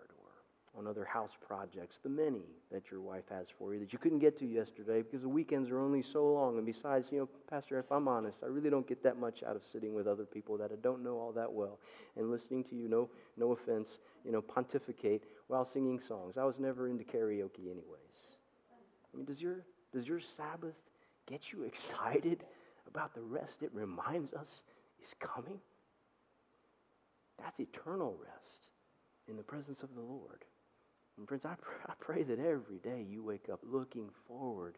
On 0.79 0.87
other 0.87 1.05
house 1.05 1.33
projects, 1.45 1.99
the 2.03 2.09
many 2.09 2.43
that 2.71 2.91
your 2.91 3.01
wife 3.01 3.25
has 3.31 3.49
for 3.59 3.75
you 3.75 3.81
that 3.81 3.93
you 3.93 3.99
couldn't 3.99 4.21
get 4.21 4.39
to 4.39 4.47
yesterday 4.47 5.03
because 5.03 5.23
the 5.23 5.29
weekends 5.29 5.71
are 5.71 5.81
only 5.81 6.03
so 6.03 6.33
long. 6.33 6.57
And 6.57 6.65
besides, 6.65 7.09
you 7.11 7.19
know, 7.19 7.29
Pastor, 7.51 7.79
if 7.81 7.91
I'm 7.91 8.07
honest, 8.07 8.45
I 8.45 8.47
really 8.47 8.71
don't 8.71 8.87
get 8.87 9.03
that 9.03 9.19
much 9.19 9.43
out 9.43 9.57
of 9.57 9.63
sitting 9.73 9.93
with 9.95 10.07
other 10.07 10.25
people 10.25 10.57
that 10.59 10.71
I 10.71 10.77
don't 10.81 11.03
know 11.03 11.19
all 11.19 11.33
that 11.33 11.53
well 11.53 11.81
and 12.17 12.31
listening 12.31 12.63
to 12.65 12.77
you, 12.77 12.89
no, 12.89 13.09
no 13.37 13.53
offense, 13.53 13.99
you 14.25 14.31
know, 14.31 14.41
pontificate 14.41 15.25
while 15.49 15.65
singing 15.65 15.99
songs. 15.99 16.39
I 16.39 16.45
was 16.45 16.61
never 16.61 16.89
into 16.89 17.03
karaoke 17.03 17.67
anyways. 17.67 18.37
I 19.13 19.17
mean, 19.17 19.27
does 19.27 19.43
your, 19.43 19.65
does 19.93 20.07
your 20.07 20.21
Sabbath 20.21 20.77
get 21.27 21.53
you 21.53 21.63
excited 21.65 22.45
about 22.87 23.15
the 23.15 23.23
rest 23.23 23.63
it 23.63 23.71
reminds 23.75 24.33
us 24.33 24.63
is 25.03 25.15
coming? 25.19 25.59
That's 27.43 27.59
eternal 27.59 28.17
rest 28.23 28.69
in 29.29 29.37
the 29.37 29.43
presence 29.43 29.83
of 29.83 29.95
the 29.95 30.01
Lord. 30.01 30.45
And 31.19 31.27
friends, 31.27 31.45
I, 31.45 31.55
pr- 31.61 31.91
I 31.91 31.95
pray 31.99 32.23
that 32.23 32.39
every 32.39 32.79
day 32.83 33.05
you 33.09 33.23
wake 33.23 33.49
up 33.53 33.61
looking 33.65 34.09
forward, 34.29 34.77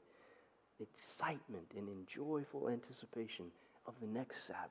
excitement 0.80 1.66
and 1.76 1.86
in 1.88 2.06
joyful 2.06 2.70
anticipation 2.70 3.46
of 3.86 3.94
the 4.00 4.06
next 4.06 4.46
Sabbath, 4.46 4.70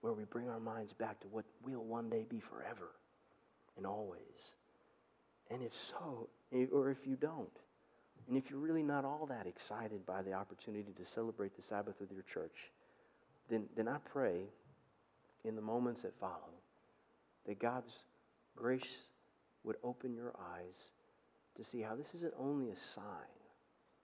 where 0.00 0.12
we 0.12 0.24
bring 0.24 0.48
our 0.48 0.58
minds 0.58 0.92
back 0.92 1.20
to 1.20 1.28
what 1.28 1.44
will 1.64 1.84
one 1.84 2.10
day 2.10 2.26
be 2.28 2.40
forever 2.40 2.90
and 3.76 3.86
always. 3.86 4.50
And 5.50 5.62
if 5.62 5.72
so, 5.90 6.28
or 6.72 6.90
if 6.90 7.06
you 7.06 7.14
don't, 7.14 7.48
and 8.28 8.36
if 8.36 8.50
you're 8.50 8.58
really 8.58 8.82
not 8.82 9.04
all 9.04 9.26
that 9.26 9.46
excited 9.46 10.04
by 10.06 10.22
the 10.22 10.32
opportunity 10.32 10.92
to 10.96 11.04
celebrate 11.04 11.56
the 11.56 11.62
Sabbath 11.62 11.94
with 12.00 12.10
your 12.10 12.24
church, 12.32 12.56
then, 13.48 13.64
then 13.76 13.88
I 13.88 13.98
pray 14.12 14.42
in 15.44 15.56
the 15.56 15.62
moments 15.62 16.02
that 16.02 16.18
follow 16.18 16.54
that 17.46 17.60
God's 17.60 17.92
grace 18.56 18.82
would 19.64 19.76
open 19.82 20.14
your 20.14 20.32
eyes 20.56 20.90
to 21.56 21.64
see 21.64 21.80
how 21.80 21.94
this 21.94 22.14
isn't 22.14 22.34
only 22.38 22.70
a 22.70 22.76
sign. 22.76 23.04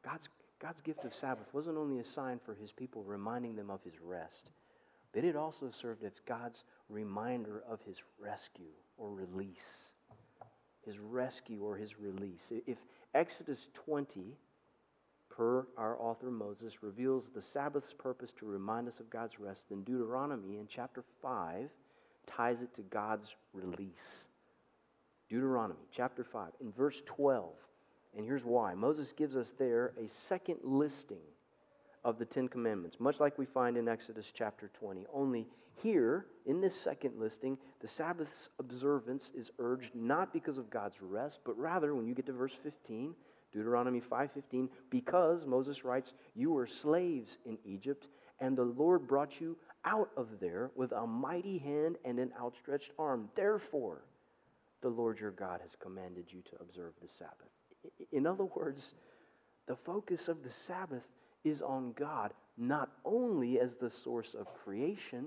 God's, 0.05 0.29
God's 0.61 0.81
gift 0.81 1.05
of 1.05 1.15
Sabbath 1.15 1.47
wasn't 1.53 1.79
only 1.79 1.99
a 1.99 2.05
sign 2.05 2.39
for 2.45 2.55
his 2.55 2.73
people, 2.73 3.03
reminding 3.05 3.57
them 3.57 3.71
of 3.71 3.83
his 3.83 4.01
rest, 4.03 4.51
but 5.13 5.25
it 5.25 5.37
also 5.37 5.71
served 5.71 6.05
as 6.05 6.13
God's 6.27 6.65
reminder 6.89 7.63
of 7.69 7.81
his 7.83 7.97
rescue 8.19 8.73
or 8.97 9.11
release. 9.11 9.91
His 10.85 10.99
rescue 10.99 11.63
or 11.63 11.77
his 11.77 11.99
release. 11.99 12.53
If 12.67 12.79
Exodus 13.15 13.67
20, 13.75 14.37
per 15.29 15.67
our 15.77 16.01
author 16.01 16.31
Moses, 16.31 16.83
reveals 16.83 17.31
the 17.31 17.43
Sabbath's 17.43 17.93
purpose 17.93 18.33
to 18.39 18.47
remind 18.47 18.89
us 18.89 19.01
of 19.01 19.11
God's 19.11 19.39
rest, 19.39 19.65
then 19.69 19.83
Deuteronomy 19.83 20.59
in 20.59 20.67
chapter 20.69 21.05
5 21.21 21.69
ties 22.27 22.63
it 22.63 22.75
to 22.75 22.83
God's 22.83 23.35
release. 23.53 24.28
Deuteronomy 25.29 25.87
chapter 25.93 26.25
5, 26.25 26.53
in 26.61 26.73
verse 26.73 27.03
12. 27.07 27.53
And 28.17 28.25
here's 28.25 28.45
why 28.45 28.75
Moses 28.75 29.13
gives 29.13 29.37
us 29.37 29.53
there 29.59 29.93
a 30.03 30.09
second 30.09 30.59
listing 30.63 31.23
of 32.05 32.19
the 32.19 32.25
Ten 32.25 32.49
Commandments, 32.49 32.97
much 32.99 33.21
like 33.21 33.37
we 33.39 33.45
find 33.45 33.77
in 33.77 33.89
Exodus 33.89 34.33
chapter 34.33 34.71
20. 34.79 35.07
Only 35.13 35.47
here, 35.83 36.27
in 36.47 36.61
this 36.61 36.75
second 36.75 37.19
listing, 37.19 37.59
the 37.81 37.89
Sabbath's 37.89 38.49
observance 38.59 39.31
is 39.37 39.51
urged 39.59 39.95
not 39.95 40.33
because 40.33 40.59
of 40.59 40.71
God's 40.71 41.01
rest, 41.03 41.41
but 41.45 41.59
rather, 41.59 41.95
when 41.95 42.07
you 42.07 42.15
get 42.15 42.27
to 42.27 42.33
verse 42.33 42.57
15, 42.63 43.15
Deuteronomy 43.53 44.01
5:15, 44.01 44.69
because 44.91 45.47
Moses 45.47 45.85
writes, 45.85 46.15
"You 46.35 46.53
were 46.53 46.67
slaves 46.67 47.39
in 47.45 47.59
Egypt, 47.65 48.09
and 48.41 48.57
the 48.57 48.65
Lord 48.65 49.07
brought 49.07 49.41
you 49.41 49.57
out 49.85 50.11
of 50.17 50.41
there 50.41 50.71
with 50.75 50.93
a 50.93 51.07
mighty 51.07 51.59
hand 51.59 51.99
and 52.05 52.19
an 52.19 52.33
outstretched 52.39 52.93
arm. 52.99 53.31
Therefore, 53.35 54.03
the 54.83 54.89
Lord 54.89 55.19
your 55.19 55.31
God 55.31 55.61
has 55.63 55.77
commanded 55.81 56.27
you 56.29 56.43
to 56.43 56.61
observe 56.61 56.93
the 57.01 57.09
Sabbath. 57.09 57.49
In 58.13 58.27
other 58.27 58.45
words, 58.45 58.95
the 59.67 59.77
focus 59.77 60.29
of 60.29 60.43
the 60.43 60.51
Sabbath 60.51 61.03
is 61.45 61.63
on 61.63 61.93
God, 61.93 62.33
not 62.57 62.91
only 63.05 63.61
as 63.61 63.77
the 63.77 63.91
source 63.91 64.35
of 64.39 64.47
creation, 64.65 65.27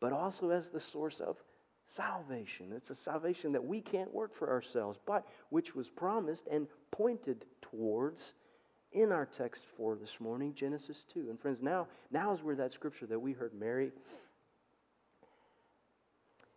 but 0.00 0.12
also 0.12 0.50
as 0.50 0.68
the 0.68 0.80
source 0.80 1.20
of 1.20 1.36
salvation. 1.86 2.72
It's 2.74 2.90
a 2.90 2.94
salvation 2.94 3.52
that 3.52 3.64
we 3.64 3.80
can't 3.80 4.12
work 4.12 4.36
for 4.36 4.50
ourselves, 4.50 4.98
but 5.06 5.26
which 5.50 5.74
was 5.74 5.88
promised 5.88 6.46
and 6.50 6.66
pointed 6.90 7.44
towards 7.62 8.32
in 8.92 9.12
our 9.12 9.26
text 9.26 9.62
for 9.76 9.96
this 9.96 10.20
morning, 10.20 10.54
Genesis 10.54 11.04
2. 11.12 11.28
And 11.30 11.40
friends, 11.40 11.62
now, 11.62 11.86
now 12.10 12.32
is 12.32 12.42
where 12.42 12.56
that 12.56 12.72
scripture 12.72 13.06
that 13.06 13.18
we 13.18 13.32
heard 13.32 13.52
Mary, 13.54 13.92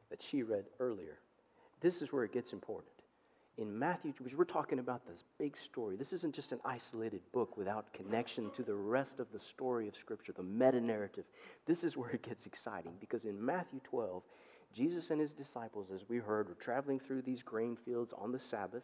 that 0.10 0.22
she 0.24 0.44
read 0.44 0.66
earlier, 0.80 1.20
this 1.82 2.02
is 2.02 2.12
where 2.12 2.24
it 2.24 2.34
gets 2.34 2.54
important. 2.54 2.94
In 3.58 3.78
Matthew, 3.78 4.14
because 4.18 4.38
we're 4.38 4.46
talking 4.46 4.80
about 4.80 5.06
this 5.06 5.24
big 5.38 5.58
story. 5.58 5.98
This 5.98 6.14
isn't 6.14 6.34
just 6.34 6.54
an 6.54 6.60
isolated 6.64 7.20
book 7.34 7.58
without 7.58 7.92
connection 7.92 8.50
to 8.56 8.64
the 8.64 8.76
rest 8.76 9.20
of 9.20 9.28
the 9.34 9.40
story 9.40 9.88
of 9.90 9.96
Scripture, 9.96 10.32
the 10.32 10.44
meta 10.44 10.80
narrative. 10.80 11.26
This 11.66 11.84
is 11.84 11.98
where 11.98 12.12
it 12.12 12.24
gets 12.24 12.46
exciting 12.46 12.94
because 13.02 13.26
in 13.26 13.44
Matthew 13.44 13.82
12, 13.84 14.24
Jesus 14.74 15.10
and 15.10 15.20
his 15.20 15.34
disciples, 15.34 15.88
as 15.94 16.08
we 16.08 16.18
heard, 16.18 16.48
were 16.48 16.56
traveling 16.56 17.00
through 17.00 17.24
these 17.24 17.42
grain 17.44 17.76
fields 17.84 18.14
on 18.18 18.32
the 18.32 18.40
Sabbath. 18.40 18.84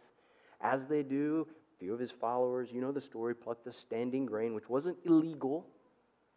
As 0.60 0.88
they 0.88 1.04
do, 1.04 1.48
a 1.76 1.80
few 1.80 1.94
of 1.94 2.00
his 2.00 2.12
followers, 2.12 2.70
you 2.72 2.82
know 2.82 2.92
the 2.92 3.02
story, 3.02 3.36
plucked 3.36 3.66
the 3.66 3.72
standing 3.72 4.26
grain, 4.26 4.54
which 4.54 4.70
wasn't 4.70 4.98
illegal, 5.06 5.66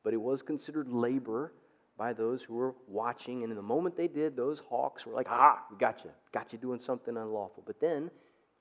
but 0.04 0.12
it 0.12 0.20
was 0.20 0.42
considered 0.42 0.88
labor 0.88 1.52
by 1.98 2.12
those 2.12 2.40
who 2.40 2.54
were 2.54 2.74
watching. 2.86 3.42
And 3.42 3.50
in 3.50 3.56
the 3.56 3.62
moment 3.62 3.96
they 3.96 4.08
did, 4.08 4.36
those 4.36 4.62
hawks 4.70 5.04
were 5.04 5.12
like, 5.12 5.26
ah, 5.28 5.58
we 5.70 5.76
got 5.76 6.04
you, 6.04 6.10
got 6.32 6.52
you 6.52 6.58
doing 6.58 6.78
something 6.78 7.16
unlawful. 7.16 7.64
But 7.66 7.80
then 7.80 8.10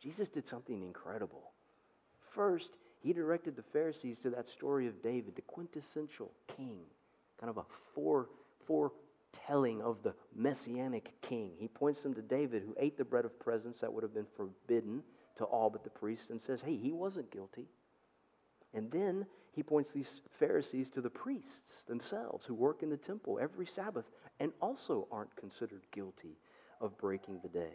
Jesus 0.02 0.28
did 0.28 0.48
something 0.48 0.82
incredible. 0.82 1.52
First, 2.34 2.78
he 3.00 3.14
directed 3.14 3.56
the 3.56 3.64
Pharisees 3.64 4.20
to 4.20 4.30
that 4.32 4.50
story 4.50 4.88
of 4.88 5.02
David, 5.02 5.36
the 5.36 5.42
quintessential 5.44 6.32
king, 6.58 6.80
kind 7.40 7.50
of 7.50 7.58
a 7.58 7.66
fore, 7.94 8.28
foretelling 8.66 9.82
of 9.82 10.04
the 10.04 10.14
messianic 10.36 11.14
king. 11.22 11.52
He 11.58 11.68
points 11.68 12.02
them 12.02 12.14
to 12.16 12.22
David, 12.22 12.64
who 12.64 12.76
ate 12.80 12.98
the 12.98 13.06
bread 13.06 13.26
of 13.26 13.40
presence 13.40 13.78
that 13.82 13.94
would 13.94 14.04
have 14.04 14.14
been 14.14 14.28
forbidden 14.36 15.04
to 15.38 15.46
all 15.46 15.70
but 15.70 15.84
the 15.84 15.90
priests, 15.90 16.32
and 16.32 16.42
says, 16.42 16.62
hey, 16.62 16.76
he 16.76 16.92
wasn't 16.92 17.32
guilty. 17.32 17.68
And 18.78 18.92
then 18.92 19.26
he 19.54 19.64
points 19.64 19.90
these 19.90 20.22
Pharisees 20.40 20.92
to 20.92 21.02
the 21.02 21.10
priests 21.10 21.84
themselves 21.88 22.46
who 22.46 22.54
work 22.54 22.84
in 22.84 22.92
the 22.92 22.98
temple 22.98 23.40
every 23.42 23.66
Sabbath 23.66 24.06
and 24.40 24.52
also 24.62 25.08
aren't 25.12 25.36
considered 25.36 25.82
guilty 25.92 26.38
of 26.80 26.96
breaking 27.00 27.40
the 27.42 27.50
day. 27.50 27.74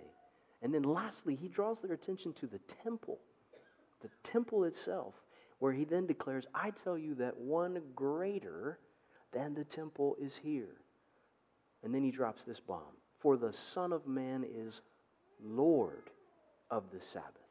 And 0.63 0.73
then 0.73 0.85
lastly, 0.85 1.35
he 1.35 1.49
draws 1.49 1.81
their 1.81 1.93
attention 1.93 2.33
to 2.35 2.47
the 2.47 2.61
temple, 2.85 3.19
the 4.01 4.11
temple 4.23 4.63
itself, 4.63 5.15
where 5.59 5.73
he 5.73 5.85
then 5.85 6.07
declares, 6.07 6.47
I 6.55 6.71
tell 6.71 6.97
you 6.97 7.17
that 7.17 7.37
one 7.37 7.83
greater 7.97 8.79
than 9.33 9.55
the 9.55 9.65
temple 9.65 10.17
is 10.21 10.37
here. 10.37 10.77
And 11.83 11.93
then 11.93 12.05
he 12.05 12.13
drops 12.13 12.45
this 12.45 12.61
bomb 12.61 12.95
For 13.19 13.37
the 13.37 13.53
Son 13.53 13.93
of 13.93 14.07
Man 14.07 14.45
is 14.49 14.83
Lord 15.43 16.11
of 16.71 16.85
the 16.93 17.01
Sabbath. 17.01 17.42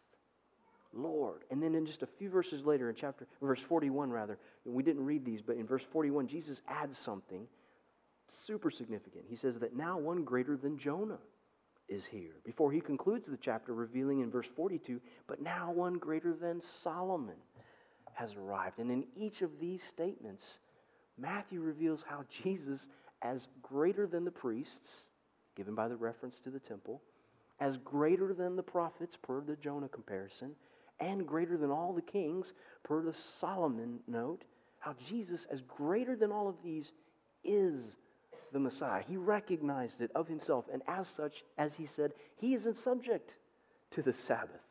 Lord. 0.93 1.43
And 1.49 1.61
then 1.61 1.75
in 1.75 1.85
just 1.85 2.03
a 2.03 2.07
few 2.07 2.29
verses 2.29 2.65
later, 2.65 2.89
in 2.89 2.95
chapter, 2.95 3.27
verse 3.41 3.61
41 3.61 4.11
rather, 4.11 4.37
we 4.65 4.83
didn't 4.83 5.05
read 5.05 5.25
these, 5.25 5.41
but 5.41 5.57
in 5.57 5.65
verse 5.65 5.83
41, 5.91 6.27
Jesus 6.27 6.61
adds 6.67 6.97
something 6.97 7.47
super 8.27 8.71
significant. 8.71 9.25
He 9.27 9.35
says 9.35 9.59
that 9.59 9.75
now 9.75 9.97
one 9.97 10.23
greater 10.23 10.57
than 10.57 10.77
Jonah 10.77 11.19
is 11.87 12.05
here. 12.05 12.35
Before 12.45 12.71
he 12.71 12.79
concludes 12.79 13.27
the 13.27 13.37
chapter, 13.37 13.73
revealing 13.73 14.21
in 14.21 14.31
verse 14.31 14.47
42, 14.55 15.01
but 15.27 15.41
now 15.41 15.71
one 15.71 15.95
greater 15.95 16.33
than 16.33 16.61
Solomon 16.83 17.35
has 18.13 18.33
arrived. 18.35 18.79
And 18.79 18.91
in 18.91 19.05
each 19.15 19.41
of 19.41 19.59
these 19.59 19.83
statements, 19.83 20.59
Matthew 21.17 21.59
reveals 21.59 22.03
how 22.07 22.23
Jesus, 22.43 22.87
as 23.21 23.47
greater 23.61 24.07
than 24.07 24.23
the 24.23 24.31
priests, 24.31 25.07
given 25.55 25.75
by 25.75 25.87
the 25.87 25.95
reference 25.95 26.39
to 26.39 26.49
the 26.49 26.59
temple, 26.59 27.01
as 27.59 27.77
greater 27.77 28.33
than 28.33 28.55
the 28.55 28.63
prophets, 28.63 29.17
per 29.21 29.41
the 29.41 29.55
Jonah 29.57 29.89
comparison, 29.89 30.55
and 31.01 31.27
greater 31.27 31.57
than 31.57 31.71
all 31.71 31.93
the 31.93 32.01
kings, 32.01 32.53
per 32.83 33.01
the 33.01 33.13
Solomon 33.39 33.99
note, 34.07 34.43
how 34.79 34.95
Jesus, 35.07 35.45
as 35.51 35.61
greater 35.61 36.15
than 36.15 36.31
all 36.31 36.47
of 36.47 36.55
these, 36.63 36.91
is 37.43 37.97
the 38.53 38.59
Messiah. 38.59 39.03
He 39.07 39.17
recognized 39.17 40.01
it 40.01 40.11
of 40.15 40.27
himself, 40.27 40.65
and 40.71 40.81
as 40.87 41.07
such, 41.07 41.43
as 41.57 41.73
he 41.73 41.85
said, 41.85 42.13
he 42.37 42.53
isn't 42.53 42.77
subject 42.77 43.35
to 43.91 44.01
the 44.01 44.13
Sabbath 44.13 44.61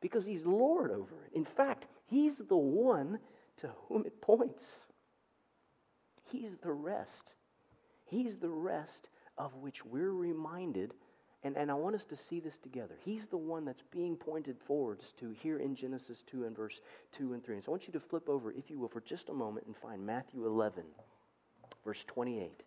because 0.00 0.24
he's 0.24 0.44
Lord 0.44 0.90
over 0.90 1.14
it. 1.24 1.36
In 1.36 1.44
fact, 1.44 1.86
he's 2.06 2.36
the 2.36 2.56
one 2.56 3.18
to 3.58 3.70
whom 3.88 4.04
it 4.04 4.20
points. 4.20 4.64
He's 6.30 6.56
the 6.62 6.72
rest. 6.72 7.34
He's 8.04 8.36
the 8.36 8.50
rest 8.50 9.08
of 9.38 9.54
which 9.56 9.84
we're 9.84 10.12
reminded 10.12 10.92
and, 11.44 11.58
and 11.58 11.70
I 11.70 11.74
want 11.74 11.94
us 11.94 12.04
to 12.06 12.16
see 12.16 12.40
this 12.40 12.56
together. 12.56 12.94
He's 13.04 13.26
the 13.26 13.36
one 13.36 13.66
that's 13.66 13.82
being 13.92 14.16
pointed 14.16 14.56
forwards 14.66 15.12
to 15.20 15.30
here 15.30 15.58
in 15.58 15.76
Genesis 15.76 16.24
2 16.30 16.46
and 16.46 16.56
verse 16.56 16.80
2 17.12 17.34
and 17.34 17.44
3. 17.44 17.56
And 17.56 17.64
so 17.64 17.68
I 17.68 17.72
want 17.72 17.86
you 17.86 17.92
to 17.92 18.00
flip 18.00 18.30
over, 18.30 18.50
if 18.52 18.70
you 18.70 18.78
will, 18.78 18.88
for 18.88 19.02
just 19.02 19.28
a 19.28 19.34
moment 19.34 19.66
and 19.66 19.76
find 19.76 20.04
Matthew 20.04 20.46
11, 20.46 20.84
verse 21.84 22.02
28. 22.06 22.62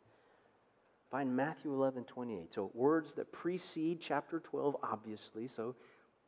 Find 1.10 1.36
Matthew 1.36 1.74
11, 1.74 2.04
28. 2.04 2.54
So 2.54 2.70
words 2.76 3.16
that 3.16 3.32
precede 3.32 4.00
chapter 4.00 4.40
12, 4.40 4.78
obviously. 4.84 5.48
So 5.48 5.76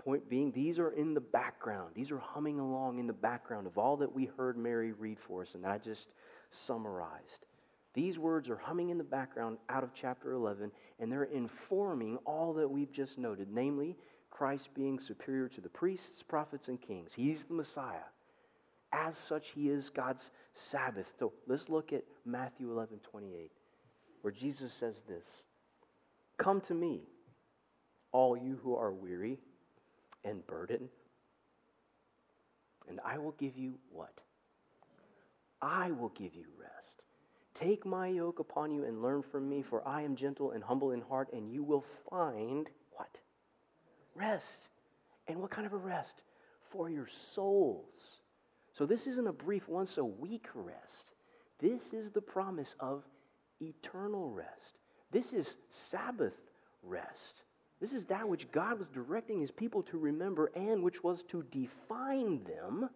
point 0.03 0.27
being, 0.27 0.51
these 0.51 0.79
are 0.79 0.91
in 0.91 1.13
the 1.13 1.21
background. 1.21 1.91
These 1.93 2.09
are 2.09 2.17
humming 2.17 2.59
along 2.59 2.97
in 2.97 3.05
the 3.05 3.13
background 3.13 3.67
of 3.67 3.77
all 3.77 3.97
that 3.97 4.11
we 4.11 4.25
heard 4.37 4.57
Mary 4.57 4.93
read 4.93 5.19
for 5.19 5.43
us 5.43 5.53
and 5.53 5.63
that 5.63 5.71
I 5.71 5.77
just 5.77 6.07
summarized. 6.49 7.45
These 7.99 8.17
words 8.17 8.49
are 8.49 8.55
humming 8.55 8.91
in 8.91 8.97
the 8.97 9.03
background 9.03 9.57
out 9.67 9.83
of 9.83 9.93
chapter 9.93 10.31
11, 10.31 10.71
and 11.01 11.11
they're 11.11 11.25
informing 11.25 12.15
all 12.25 12.53
that 12.53 12.69
we've 12.69 12.93
just 12.93 13.17
noted, 13.17 13.49
namely, 13.51 13.97
Christ 14.31 14.69
being 14.73 14.97
superior 14.97 15.49
to 15.49 15.59
the 15.59 15.67
priests, 15.67 16.23
prophets, 16.23 16.69
and 16.69 16.79
kings. 16.79 17.11
He's 17.13 17.43
the 17.43 17.55
Messiah. 17.55 18.07
As 18.93 19.17
such, 19.17 19.49
he 19.49 19.67
is 19.67 19.89
God's 19.89 20.31
Sabbath. 20.53 21.07
So 21.19 21.33
let's 21.45 21.67
look 21.67 21.91
at 21.91 22.05
Matthew 22.25 22.71
11 22.71 22.99
28, 22.99 23.51
where 24.21 24.31
Jesus 24.31 24.71
says 24.71 25.03
this 25.05 25.43
Come 26.37 26.61
to 26.61 26.73
me, 26.73 27.01
all 28.13 28.37
you 28.37 28.57
who 28.63 28.77
are 28.77 28.93
weary 28.93 29.39
and 30.23 30.47
burdened, 30.47 30.87
and 32.87 33.01
I 33.05 33.17
will 33.17 33.35
give 33.37 33.57
you 33.57 33.73
what? 33.91 34.21
I 35.61 35.91
will 35.91 36.13
give 36.17 36.33
you 36.33 36.45
rest. 36.57 37.03
Take 37.59 37.85
my 37.85 38.07
yoke 38.07 38.39
upon 38.39 38.71
you 38.71 38.85
and 38.85 39.01
learn 39.01 39.21
from 39.21 39.49
me, 39.49 39.61
for 39.61 39.85
I 39.85 40.01
am 40.03 40.15
gentle 40.15 40.51
and 40.51 40.63
humble 40.63 40.91
in 40.91 41.01
heart, 41.01 41.27
and 41.33 41.51
you 41.51 41.61
will 41.61 41.83
find 42.09 42.69
what? 42.91 43.17
Rest. 44.15 44.69
And 45.27 45.41
what 45.41 45.51
kind 45.51 45.67
of 45.67 45.73
a 45.73 45.77
rest? 45.77 46.23
For 46.71 46.89
your 46.89 47.07
souls. 47.07 48.21
So 48.71 48.85
this 48.85 49.07
isn't 49.07 49.27
a 49.27 49.33
brief 49.33 49.67
once 49.67 49.97
a 49.97 50.05
week 50.05 50.47
rest. 50.53 51.11
This 51.59 51.91
is 51.91 52.11
the 52.11 52.21
promise 52.21 52.75
of 52.79 53.03
eternal 53.59 54.29
rest. 54.29 54.77
This 55.11 55.33
is 55.33 55.57
Sabbath 55.69 56.35
rest. 56.81 57.43
This 57.81 57.91
is 57.93 58.05
that 58.05 58.27
which 58.27 58.49
God 58.51 58.79
was 58.79 58.87
directing 58.87 59.41
his 59.41 59.51
people 59.51 59.83
to 59.83 59.97
remember 59.97 60.51
and 60.55 60.81
which 60.81 61.03
was 61.03 61.23
to 61.23 61.43
define 61.51 62.43
them, 62.45 62.89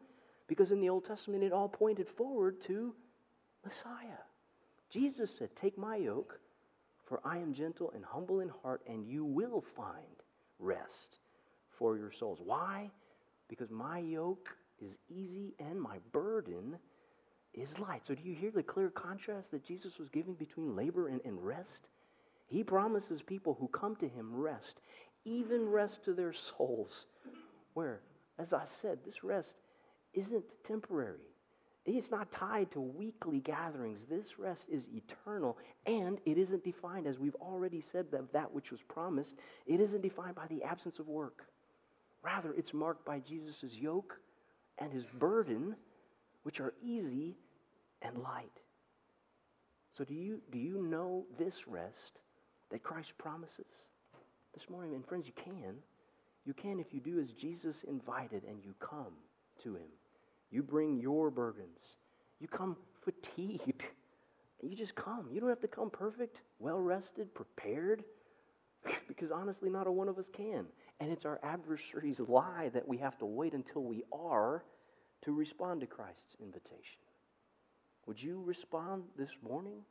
because 0.48 0.72
in 0.72 0.80
the 0.80 0.90
Old 0.90 1.06
Testament 1.06 1.44
it 1.44 1.52
all 1.52 1.68
pointed 1.68 2.08
forward 2.08 2.62
to 2.64 2.94
Messiah. 3.66 4.24
Jesus 4.94 5.36
said, 5.36 5.56
Take 5.56 5.76
my 5.76 5.96
yoke, 5.96 6.40
for 7.06 7.20
I 7.26 7.38
am 7.38 7.54
gentle 7.54 7.92
and 7.96 8.06
humble 8.06 8.42
in 8.42 8.50
heart, 8.62 8.82
and 8.88 9.08
you 9.08 9.26
will 9.26 9.64
find 9.76 10.22
rest 10.60 11.18
for 11.72 11.98
your 11.98 12.12
souls. 12.12 12.40
Why? 12.44 12.92
Because 13.50 13.72
my 13.72 13.98
yoke 13.98 14.56
is 14.80 15.00
easy 15.10 15.56
and 15.60 15.82
my 15.82 15.98
burden 16.12 16.78
is 17.56 17.80
light. 17.80 18.06
So, 18.06 18.14
do 18.14 18.22
you 18.24 18.36
hear 18.36 18.52
the 18.52 18.62
clear 18.62 18.90
contrast 18.90 19.50
that 19.52 19.66
Jesus 19.66 19.98
was 19.98 20.10
giving 20.10 20.36
between 20.36 20.76
labor 20.76 21.08
and, 21.08 21.22
and 21.26 21.44
rest? 21.44 21.88
He 22.46 22.64
promises 22.64 23.22
people 23.24 23.58
who 23.60 23.68
come 23.70 23.96
to 23.96 24.08
him 24.08 24.36
rest, 24.36 24.80
even 25.26 25.68
rest 25.68 26.04
to 26.06 26.14
their 26.14 26.34
souls. 26.34 27.08
Where, 27.74 28.02
as 28.38 28.54
I 28.54 28.66
said, 28.66 29.00
this 29.04 29.24
rest 29.24 29.56
isn't 30.14 30.44
temporary. 30.64 31.33
It's 31.86 32.12
not 32.12 32.32
tied 32.32 32.72
to 32.72 32.80
weekly 32.80 33.40
gatherings. 33.40 34.06
This 34.10 34.40
rest 34.40 34.68
is 34.72 34.88
eternal, 34.94 35.58
and 35.86 36.20
it 36.26 36.38
isn't 36.38 36.64
defined, 36.64 37.08
as 37.08 37.20
we've 37.20 37.36
already 37.36 37.82
said, 37.82 38.10
that 38.12 38.32
that 38.32 38.54
which 38.54 38.72
was 38.72 38.82
promised, 38.82 39.36
it 39.66 39.82
isn't 39.82 40.02
defined 40.02 40.36
by 40.36 40.48
the 40.48 40.64
absence 40.64 41.00
of 41.00 41.10
work. 41.10 41.46
Rather, 42.22 42.54
it's 42.54 42.74
marked 42.74 43.06
by 43.06 43.20
Jesus' 43.20 43.74
yoke 43.74 44.18
and 44.78 44.94
his 44.94 45.04
burden, 45.20 45.76
which 46.44 46.62
are 46.62 46.74
easy 46.82 47.36
and 48.02 48.18
light. 48.18 48.62
So, 49.98 50.06
do 50.06 50.14
you, 50.14 50.42
do 50.52 50.58
you 50.58 50.82
know 50.82 51.26
this 51.38 51.68
rest 51.68 52.20
that 52.72 52.82
Christ 52.82 53.12
promises 53.18 53.86
this 54.54 54.70
morning? 54.70 54.96
And, 54.96 55.06
friends, 55.06 55.28
you 55.28 55.34
can. 55.36 55.76
You 56.46 56.54
can 56.54 56.80
if 56.80 56.94
you 56.94 57.02
do 57.02 57.20
as 57.20 57.32
Jesus 57.34 57.84
invited 57.84 58.44
and 58.46 58.64
you 58.64 58.74
come 58.80 59.14
to 59.64 59.76
him. 59.76 59.90
You 60.54 60.62
bring 60.62 61.00
your 61.00 61.32
burdens 61.32 61.98
You 62.40 62.48
come 62.48 62.78
fatigued. 63.04 63.84
You 64.62 64.78
just 64.78 64.96
come. 64.96 65.28
You 65.30 65.42
don't 65.42 65.50
have 65.50 65.60
to 65.60 65.68
come 65.68 65.90
perfect, 65.90 66.40
well 66.58 66.80
rested, 66.80 67.36
prepared, 67.36 68.06
because 69.10 69.30
honestly, 69.30 69.70
not 69.70 69.88
a 69.88 69.92
one 69.92 70.08
of 70.08 70.18
us 70.18 70.30
can. 70.32 70.68
And 71.02 71.12
it's 71.12 71.26
our 71.26 71.38
adversary's 71.44 72.22
lie 72.22 72.72
that 72.74 72.88
we 72.88 72.96
have 73.00 73.18
to 73.18 73.26
wait 73.26 73.52
until 73.52 73.84
we 73.84 74.04
are 74.14 74.64
to 75.24 75.34
respond 75.34 75.82
to 75.82 75.88
Christ's 75.88 76.38
invitation. 76.42 77.02
Would 78.06 78.24
you 78.24 78.42
respond 78.46 79.04
this 79.18 79.32
morning 79.42 79.82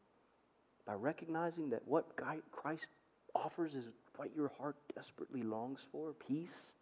by 0.86 0.94
recognizing 0.94 1.68
that 1.68 1.86
what 1.86 2.16
Christ 2.50 2.86
offers 3.34 3.74
is 3.74 3.84
what 4.16 4.34
your 4.34 4.52
heart 4.58 4.76
desperately 4.94 5.42
longs 5.42 5.80
for? 5.92 6.14
Peace? 6.26 6.72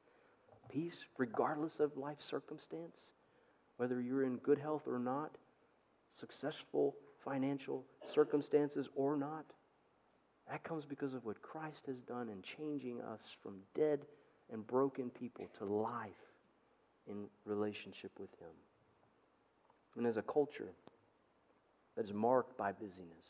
Peace 0.71 0.99
regardless 1.19 1.81
of 1.81 1.97
life 1.97 2.19
circumstance? 2.21 3.11
Whether 3.81 3.99
you're 4.03 4.25
in 4.25 4.37
good 4.37 4.59
health 4.59 4.83
or 4.87 4.99
not, 4.99 5.31
successful 6.15 6.97
financial 7.25 7.83
circumstances 8.15 8.91
or 8.95 9.17
not? 9.17 9.47
That 10.51 10.63
comes 10.65 10.85
because 10.85 11.15
of 11.15 11.25
what 11.25 11.41
Christ 11.41 11.87
has 11.87 11.97
done 12.03 12.29
in 12.29 12.43
changing 12.43 13.01
us 13.01 13.23
from 13.43 13.55
dead 13.75 14.01
and 14.53 14.67
broken 14.67 15.09
people 15.09 15.49
to 15.57 15.65
life 15.65 16.11
in 17.09 17.25
relationship 17.47 18.11
with 18.21 18.29
Him. 18.39 18.51
And 19.97 20.07
as 20.07 20.19
a 20.19 20.23
culture 20.23 20.73
that 21.97 22.05
is 22.05 22.13
marked 22.13 22.59
by 22.59 22.73
busyness, 22.73 23.25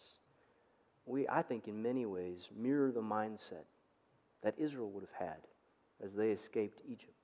we, 1.06 1.28
I 1.28 1.42
think, 1.42 1.68
in 1.68 1.80
many 1.80 2.06
ways 2.06 2.48
mirror 2.56 2.90
the 2.90 3.00
mindset 3.00 3.68
that 4.42 4.58
Israel 4.58 4.90
would 4.90 5.04
have 5.04 5.28
had 5.28 5.46
as 6.04 6.12
they 6.12 6.30
escaped 6.30 6.80
Egypt. 6.90 7.19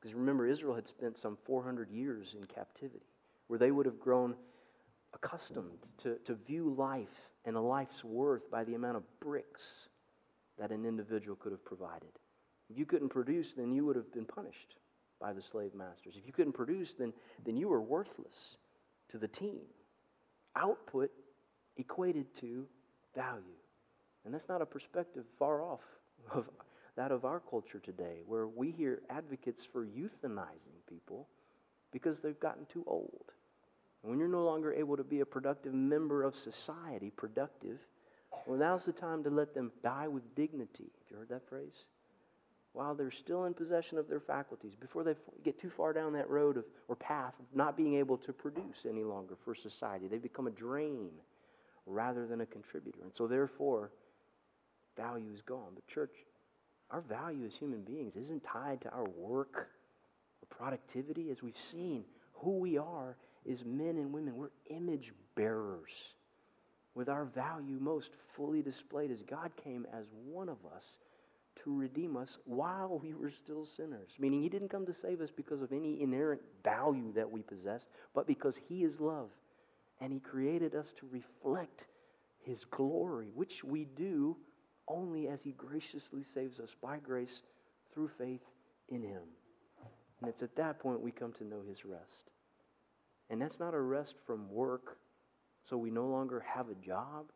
Because 0.00 0.14
remember, 0.14 0.46
Israel 0.46 0.74
had 0.74 0.88
spent 0.88 1.16
some 1.16 1.36
400 1.44 1.90
years 1.90 2.34
in 2.38 2.46
captivity, 2.46 3.06
where 3.48 3.58
they 3.58 3.70
would 3.70 3.86
have 3.86 4.00
grown 4.00 4.34
accustomed 5.12 5.86
to, 5.98 6.16
to 6.24 6.34
view 6.34 6.74
life 6.76 7.30
and 7.44 7.56
a 7.56 7.60
life's 7.60 8.04
worth 8.04 8.50
by 8.50 8.64
the 8.64 8.74
amount 8.74 8.96
of 8.96 9.02
bricks 9.20 9.88
that 10.58 10.70
an 10.70 10.84
individual 10.84 11.36
could 11.36 11.52
have 11.52 11.64
provided. 11.64 12.10
If 12.70 12.78
you 12.78 12.86
couldn't 12.86 13.08
produce, 13.08 13.52
then 13.52 13.72
you 13.72 13.84
would 13.86 13.96
have 13.96 14.12
been 14.12 14.24
punished 14.24 14.76
by 15.20 15.32
the 15.32 15.42
slave 15.42 15.74
masters. 15.74 16.14
If 16.16 16.26
you 16.26 16.32
couldn't 16.32 16.52
produce, 16.52 16.94
then, 16.94 17.12
then 17.44 17.56
you 17.56 17.68
were 17.68 17.80
worthless 17.80 18.56
to 19.10 19.18
the 19.18 19.28
team. 19.28 19.60
Output 20.56 21.10
equated 21.76 22.34
to 22.36 22.66
value. 23.14 23.42
And 24.24 24.32
that's 24.32 24.48
not 24.48 24.62
a 24.62 24.66
perspective 24.66 25.24
far 25.38 25.62
off 25.62 25.80
of 26.32 26.48
that 26.96 27.12
of 27.12 27.24
our 27.24 27.40
culture 27.40 27.78
today, 27.78 28.22
where 28.26 28.46
we 28.46 28.70
hear 28.70 29.02
advocates 29.10 29.64
for 29.64 29.84
euthanizing 29.84 30.78
people 30.88 31.28
because 31.92 32.20
they've 32.20 32.40
gotten 32.40 32.66
too 32.66 32.84
old. 32.86 33.32
And 34.02 34.10
when 34.10 34.18
you're 34.18 34.28
no 34.28 34.44
longer 34.44 34.72
able 34.72 34.96
to 34.96 35.04
be 35.04 35.20
a 35.20 35.26
productive 35.26 35.74
member 35.74 36.22
of 36.22 36.34
society, 36.36 37.10
productive, 37.10 37.78
well, 38.46 38.58
now's 38.58 38.84
the 38.84 38.92
time 38.92 39.22
to 39.24 39.30
let 39.30 39.54
them 39.54 39.72
die 39.82 40.08
with 40.08 40.34
dignity. 40.34 40.90
Have 40.98 41.10
you 41.10 41.16
heard 41.16 41.28
that 41.28 41.48
phrase? 41.48 41.84
While 42.72 42.94
they're 42.94 43.10
still 43.10 43.46
in 43.46 43.54
possession 43.54 43.98
of 43.98 44.08
their 44.08 44.20
faculties, 44.20 44.74
before 44.80 45.02
they 45.02 45.14
get 45.44 45.60
too 45.60 45.70
far 45.70 45.92
down 45.92 46.12
that 46.12 46.30
road 46.30 46.56
of, 46.56 46.64
or 46.88 46.94
path 46.94 47.34
of 47.38 47.44
not 47.52 47.76
being 47.76 47.96
able 47.96 48.16
to 48.18 48.32
produce 48.32 48.86
any 48.88 49.02
longer 49.02 49.34
for 49.44 49.54
society, 49.54 50.06
they 50.06 50.18
become 50.18 50.46
a 50.46 50.52
drain 50.52 51.10
rather 51.86 52.26
than 52.26 52.40
a 52.42 52.46
contributor. 52.46 53.00
And 53.02 53.12
so, 53.12 53.26
therefore, 53.26 53.90
value 54.96 55.32
is 55.34 55.42
gone. 55.42 55.72
But, 55.74 55.86
church, 55.88 56.14
our 56.90 57.00
value 57.02 57.46
as 57.46 57.54
human 57.54 57.82
beings 57.82 58.16
isn't 58.16 58.44
tied 58.44 58.80
to 58.82 58.90
our 58.90 59.08
work 59.16 59.54
or 60.42 60.56
productivity. 60.56 61.30
As 61.30 61.42
we've 61.42 61.54
seen, 61.70 62.04
who 62.34 62.58
we 62.58 62.78
are 62.78 63.16
is 63.44 63.64
men 63.64 63.96
and 63.96 64.12
women. 64.12 64.36
We're 64.36 64.50
image 64.68 65.12
bearers 65.34 65.90
with 66.94 67.08
our 67.08 67.24
value 67.24 67.78
most 67.80 68.10
fully 68.36 68.62
displayed 68.62 69.10
as 69.10 69.22
God 69.22 69.50
came 69.62 69.86
as 69.92 70.06
one 70.26 70.48
of 70.48 70.58
us 70.74 70.84
to 71.64 71.76
redeem 71.76 72.16
us 72.16 72.38
while 72.44 72.98
we 73.02 73.14
were 73.14 73.30
still 73.30 73.66
sinners. 73.66 74.10
Meaning, 74.18 74.42
He 74.42 74.48
didn't 74.48 74.70
come 74.70 74.86
to 74.86 74.94
save 74.94 75.20
us 75.20 75.30
because 75.34 75.62
of 75.62 75.72
any 75.72 76.02
inherent 76.02 76.40
value 76.64 77.12
that 77.12 77.30
we 77.30 77.42
possessed, 77.42 77.86
but 78.14 78.26
because 78.26 78.58
He 78.68 78.82
is 78.82 79.00
love. 79.00 79.28
And 80.00 80.12
He 80.12 80.20
created 80.20 80.74
us 80.74 80.92
to 80.98 81.06
reflect 81.10 81.86
His 82.42 82.64
glory, 82.70 83.28
which 83.34 83.62
we 83.62 83.84
do 83.84 84.36
only 84.90 85.28
as 85.28 85.42
He 85.42 85.52
graciously 85.52 86.24
saves 86.34 86.58
us 86.58 86.70
by 86.82 86.98
grace 86.98 87.42
through 87.94 88.10
faith 88.18 88.42
in 88.88 89.02
Him. 89.02 89.22
And 90.20 90.28
it's 90.28 90.42
at 90.42 90.56
that 90.56 90.78
point 90.78 91.00
we 91.00 91.12
come 91.12 91.32
to 91.34 91.44
know 91.44 91.62
His 91.66 91.84
rest. 91.84 92.30
And 93.30 93.40
that's 93.40 93.60
not 93.60 93.74
a 93.74 93.80
rest 93.80 94.14
from 94.26 94.50
work, 94.50 94.98
so 95.68 95.76
we 95.76 95.90
no 95.90 96.06
longer 96.06 96.40
have 96.40 96.68
a 96.68 96.74
job, 96.86 97.26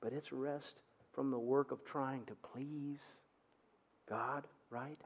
but 0.00 0.12
it's 0.12 0.32
rest 0.32 0.74
from 1.12 1.30
the 1.30 1.38
work 1.38 1.72
of 1.72 1.84
trying 1.84 2.24
to 2.26 2.34
please 2.54 3.00
God, 4.08 4.44
right? 4.70 4.98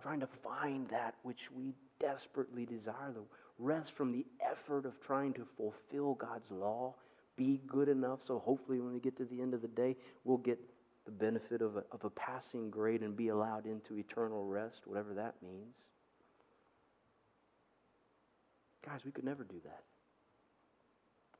Trying 0.00 0.20
to 0.20 0.28
find 0.42 0.88
that 0.88 1.14
which 1.24 1.50
we 1.54 1.74
desperately 1.98 2.64
desire, 2.64 3.12
the 3.12 3.24
rest 3.58 3.92
from 3.92 4.12
the 4.12 4.24
effort 4.50 4.86
of 4.86 5.00
trying 5.00 5.34
to 5.34 5.46
fulfill 5.56 6.14
God's 6.14 6.50
law, 6.50 6.94
be 7.36 7.60
good 7.66 7.88
enough, 7.88 8.20
so 8.24 8.38
hopefully 8.38 8.80
when 8.80 8.92
we 8.92 9.00
get 9.00 9.16
to 9.18 9.24
the 9.24 9.42
end 9.42 9.52
of 9.52 9.62
the 9.62 9.68
day, 9.68 9.96
we'll 10.24 10.38
get 10.38 10.58
the 11.04 11.10
benefit 11.10 11.62
of 11.62 11.76
a, 11.76 11.84
of 11.92 12.04
a 12.04 12.10
passing 12.10 12.70
grade 12.70 13.02
and 13.02 13.16
be 13.16 13.28
allowed 13.28 13.66
into 13.66 13.96
eternal 13.96 14.44
rest, 14.44 14.82
whatever 14.84 15.14
that 15.14 15.34
means. 15.42 15.74
Guys, 18.84 19.00
we 19.04 19.10
could 19.10 19.24
never 19.24 19.44
do 19.44 19.56
that. 19.64 19.82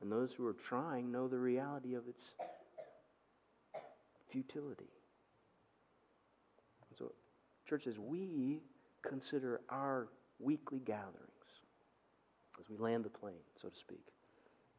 And 0.01 0.11
those 0.11 0.33
who 0.33 0.45
are 0.47 0.55
trying 0.67 1.11
know 1.11 1.27
the 1.27 1.37
reality 1.37 1.93
of 1.93 2.07
its 2.07 2.31
futility. 4.31 4.89
So, 6.97 7.11
church, 7.67 7.87
as 7.87 7.99
we 7.99 8.61
consider 9.07 9.61
our 9.69 10.07
weekly 10.39 10.79
gatherings, 10.79 11.17
as 12.59 12.69
we 12.69 12.77
land 12.77 13.05
the 13.05 13.09
plane, 13.09 13.35
so 13.61 13.69
to 13.69 13.77
speak, 13.77 14.03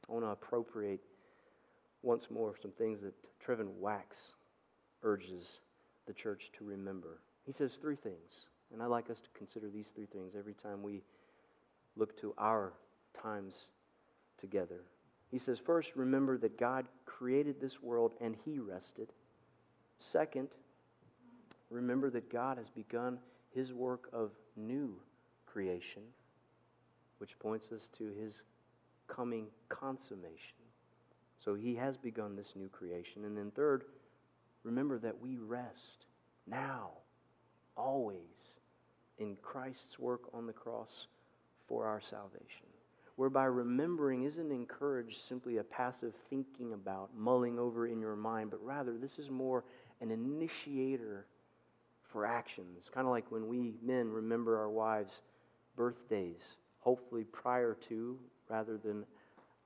I 0.08 0.12
want 0.12 0.24
to 0.24 0.30
appropriate 0.30 1.00
once 2.02 2.26
more 2.30 2.54
some 2.60 2.72
things 2.72 3.00
that 3.02 3.14
Trevin 3.44 3.68
Wax 3.78 4.16
urges 5.02 5.60
the 6.06 6.12
church 6.12 6.50
to 6.58 6.64
remember. 6.64 7.20
He 7.44 7.52
says 7.52 7.74
three 7.74 7.96
things, 7.96 8.48
and 8.72 8.82
I'd 8.82 8.86
like 8.86 9.10
us 9.10 9.20
to 9.20 9.28
consider 9.36 9.68
these 9.70 9.88
three 9.88 10.06
things 10.06 10.34
every 10.36 10.54
time 10.54 10.82
we 10.82 11.02
look 11.96 12.18
to 12.20 12.34
our 12.38 12.72
times 13.20 13.54
together. 14.38 14.82
He 15.30 15.38
says, 15.38 15.58
first, 15.58 15.92
remember 15.94 16.36
that 16.38 16.58
God 16.58 16.86
created 17.06 17.60
this 17.60 17.82
world 17.82 18.14
and 18.20 18.36
he 18.44 18.58
rested. 18.58 19.08
Second, 19.96 20.48
remember 21.70 22.10
that 22.10 22.30
God 22.30 22.58
has 22.58 22.68
begun 22.68 23.18
his 23.54 23.72
work 23.72 24.08
of 24.12 24.30
new 24.56 24.94
creation, 25.46 26.02
which 27.18 27.38
points 27.38 27.72
us 27.72 27.88
to 27.98 28.12
his 28.20 28.42
coming 29.08 29.46
consummation. 29.68 30.56
So 31.42 31.54
he 31.54 31.74
has 31.76 31.96
begun 31.96 32.36
this 32.36 32.52
new 32.54 32.68
creation. 32.68 33.24
And 33.24 33.36
then, 33.36 33.50
third, 33.50 33.84
remember 34.64 34.98
that 34.98 35.20
we 35.20 35.36
rest 35.38 36.06
now, 36.46 36.90
always, 37.76 38.54
in 39.18 39.36
Christ's 39.42 39.98
work 39.98 40.22
on 40.32 40.46
the 40.46 40.52
cross 40.52 41.06
for 41.68 41.86
our 41.86 42.00
salvation. 42.00 42.66
Whereby 43.16 43.44
remembering 43.44 44.24
isn't 44.24 44.50
encouraged 44.50 45.18
simply 45.28 45.58
a 45.58 45.64
passive 45.64 46.14
thinking 46.30 46.72
about, 46.72 47.10
mulling 47.16 47.58
over 47.58 47.86
in 47.86 48.00
your 48.00 48.16
mind, 48.16 48.50
but 48.50 48.64
rather 48.64 48.96
this 48.96 49.18
is 49.18 49.30
more 49.30 49.64
an 50.00 50.10
initiator 50.10 51.26
for 52.10 52.26
actions. 52.26 52.90
Kind 52.92 53.06
of 53.06 53.10
like 53.10 53.30
when 53.30 53.48
we 53.48 53.74
men 53.82 54.10
remember 54.10 54.58
our 54.58 54.70
wives' 54.70 55.22
birthdays, 55.76 56.40
hopefully 56.80 57.24
prior 57.24 57.76
to 57.88 58.18
rather 58.48 58.78
than 58.78 59.04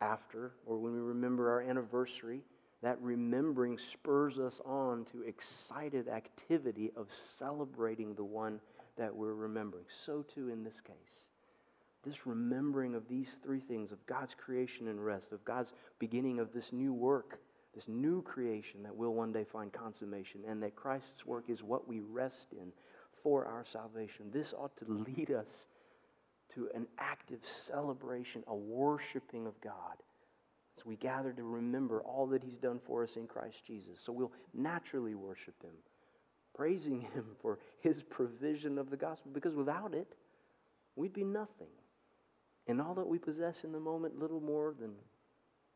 after, 0.01 0.53
or 0.67 0.79
when 0.79 0.93
we 0.93 1.01
remember 1.01 1.51
our 1.51 1.63
anniversary, 1.63 2.41
that 2.83 3.01
remembering 3.01 3.79
spurs 3.79 4.39
us 4.39 4.61
on 4.65 5.05
to 5.13 5.23
excited 5.23 6.09
activity 6.09 6.91
of 6.97 7.09
celebrating 7.39 8.15
the 8.15 8.25
one 8.25 8.61
that 8.97 9.15
we're 9.15 9.35
remembering. 9.35 9.85
So, 10.05 10.23
too, 10.23 10.49
in 10.49 10.63
this 10.63 10.81
case 10.81 11.29
this 12.07 12.27
remembering 12.27 12.95
of 12.95 13.09
these 13.09 13.37
three 13.43 13.59
things 13.59 13.91
of 13.91 14.07
God's 14.07 14.33
creation 14.33 14.87
and 14.89 15.05
rest, 15.05 15.33
of 15.33 15.45
God's 15.45 15.73
beginning 15.99 16.39
of 16.39 16.53
this 16.53 16.73
new 16.73 16.93
work, 16.93 17.41
this 17.75 17.89
new 17.89 18.23
creation 18.23 18.85
that 18.85 18.95
will 18.95 19.13
one 19.13 19.33
day 19.33 19.45
find 19.45 19.73
consummation, 19.73 20.41
and 20.49 20.63
that 20.63 20.77
Christ's 20.77 21.27
work 21.27 21.45
is 21.49 21.65
what 21.65 21.89
we 21.89 22.01
rest 22.01 22.47
in 22.53 22.73
for 23.23 23.45
our 23.45 23.65
salvation. 23.71 24.27
This 24.33 24.55
ought 24.57 24.77
to 24.77 25.05
lead 25.17 25.33
us 25.33 25.67
to 26.55 26.69
an 26.75 26.87
active 26.99 27.41
celebration, 27.67 28.45
a 28.47 28.55
worshiping 28.55 29.47
of 29.49 29.61
God. 29.61 29.97
We 30.85 30.97
gather 30.97 31.33
to 31.33 31.43
remember 31.43 32.03
all 32.03 32.27
that 32.29 32.43
He's 32.43 32.57
done 32.57 32.81
for 32.87 33.03
us 33.03 33.17
in 33.17 33.27
Christ 33.27 33.57
Jesus. 33.67 33.99
So 34.05 34.13
we'll 34.13 34.33
naturally 34.55 35.15
worship 35.15 35.55
Him, 35.63 35.73
praising 36.55 37.01
Him 37.01 37.25
for 37.41 37.59
His 37.81 38.03
provision 38.03 38.79
of 38.79 38.91
the 38.91 38.97
gospel, 38.97 39.31
because 39.33 39.55
without 39.55 39.95
it, 39.95 40.09
we'd 40.95 41.13
be 41.13 41.25
nothing. 41.25 41.69
And 42.69 42.81
all 42.81 42.95
that 42.95 43.07
we 43.07 43.19
possess 43.19 43.65
in 43.65 43.73
the 43.73 43.81
moment, 43.81 44.19
little 44.19 44.41
more 44.41 44.75
than 44.79 44.93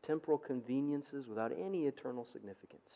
temporal 0.05 0.37
conveniences 0.37 1.27
without 1.27 1.51
any 1.51 1.87
eternal 1.87 2.25
significance. 2.25 2.91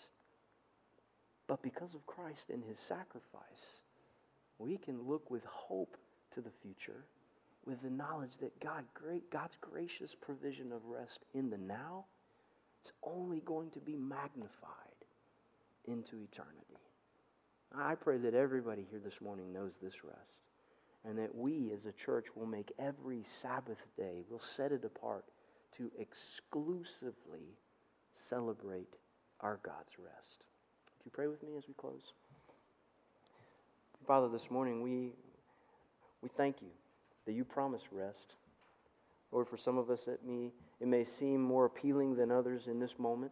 But 1.47 1.61
because 1.61 1.93
of 1.93 2.05
Christ 2.05 2.49
and 2.51 2.63
his 2.63 2.79
sacrifice, 2.79 3.79
we 4.57 4.77
can 4.77 5.07
look 5.07 5.29
with 5.29 5.43
hope 5.45 5.97
to 6.33 6.41
the 6.41 6.51
future 6.61 7.05
with 7.65 7.81
the 7.81 7.89
knowledge 7.89 8.37
that 8.41 8.59
God, 8.59 8.83
great, 8.93 9.29
God's 9.31 9.57
gracious 9.59 10.15
provision 10.19 10.71
of 10.71 10.85
rest 10.85 11.19
in 11.33 11.49
the 11.49 11.57
now 11.57 12.05
is 12.83 12.91
only 13.03 13.41
going 13.41 13.71
to 13.71 13.79
be 13.79 13.95
magnified 13.95 14.51
into 15.85 16.21
eternity. 16.21 16.77
I 17.75 17.95
pray 17.95 18.17
that 18.19 18.33
everybody 18.33 18.85
here 18.89 19.01
this 19.03 19.19
morning 19.21 19.51
knows 19.51 19.73
this 19.81 20.03
rest 20.03 20.41
and 21.03 21.17
that 21.17 21.35
we 21.35 21.71
as 21.73 21.85
a 21.85 21.91
church 21.91 22.25
will 22.35 22.45
make 22.45 22.71
every 22.79 23.23
Sabbath 23.41 23.77
day, 23.97 24.21
we'll 24.29 24.39
set 24.39 24.71
it 24.71 24.83
apart 24.85 25.25
to 25.77 25.91
exclusively 25.99 27.57
celebrate 28.13 28.95
our 29.41 29.59
God's 29.63 29.99
rest. 29.99 30.43
Would 30.97 31.05
you 31.05 31.11
pray 31.11 31.27
with 31.27 31.43
me 31.43 31.57
as 31.57 31.67
we 31.67 31.73
close? 31.73 32.13
Father, 34.07 34.29
this 34.29 34.49
morning 34.49 34.81
we, 34.81 35.11
we 36.21 36.29
thank 36.37 36.61
you 36.61 36.69
that 37.25 37.33
you 37.33 37.43
promise 37.43 37.81
rest. 37.91 38.35
Lord, 39.31 39.47
for 39.47 39.57
some 39.57 39.77
of 39.77 39.89
us 39.89 40.07
it 40.07 40.21
may, 40.25 40.51
it 40.79 40.87
may 40.87 41.03
seem 41.03 41.41
more 41.41 41.65
appealing 41.65 42.15
than 42.15 42.31
others 42.31 42.67
in 42.67 42.79
this 42.79 42.97
moment. 42.97 43.31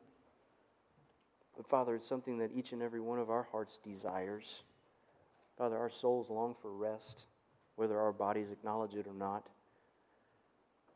But 1.56 1.68
Father, 1.68 1.96
it's 1.96 2.08
something 2.08 2.40
that 2.40 2.52
each 2.56 2.72
and 2.72 2.82
every 2.82 3.00
one 3.00 3.20
of 3.20 3.30
our 3.30 3.48
hearts 3.52 3.80
desires. 3.84 4.64
Father, 5.58 5.78
our 5.78 5.90
souls 5.90 6.30
long 6.30 6.56
for 6.62 6.72
rest, 6.72 7.26
whether 7.76 8.00
our 8.00 8.12
bodies 8.12 8.52
acknowledge 8.52 8.96
it 8.96 9.08
or 9.08 9.14
not. 9.14 9.48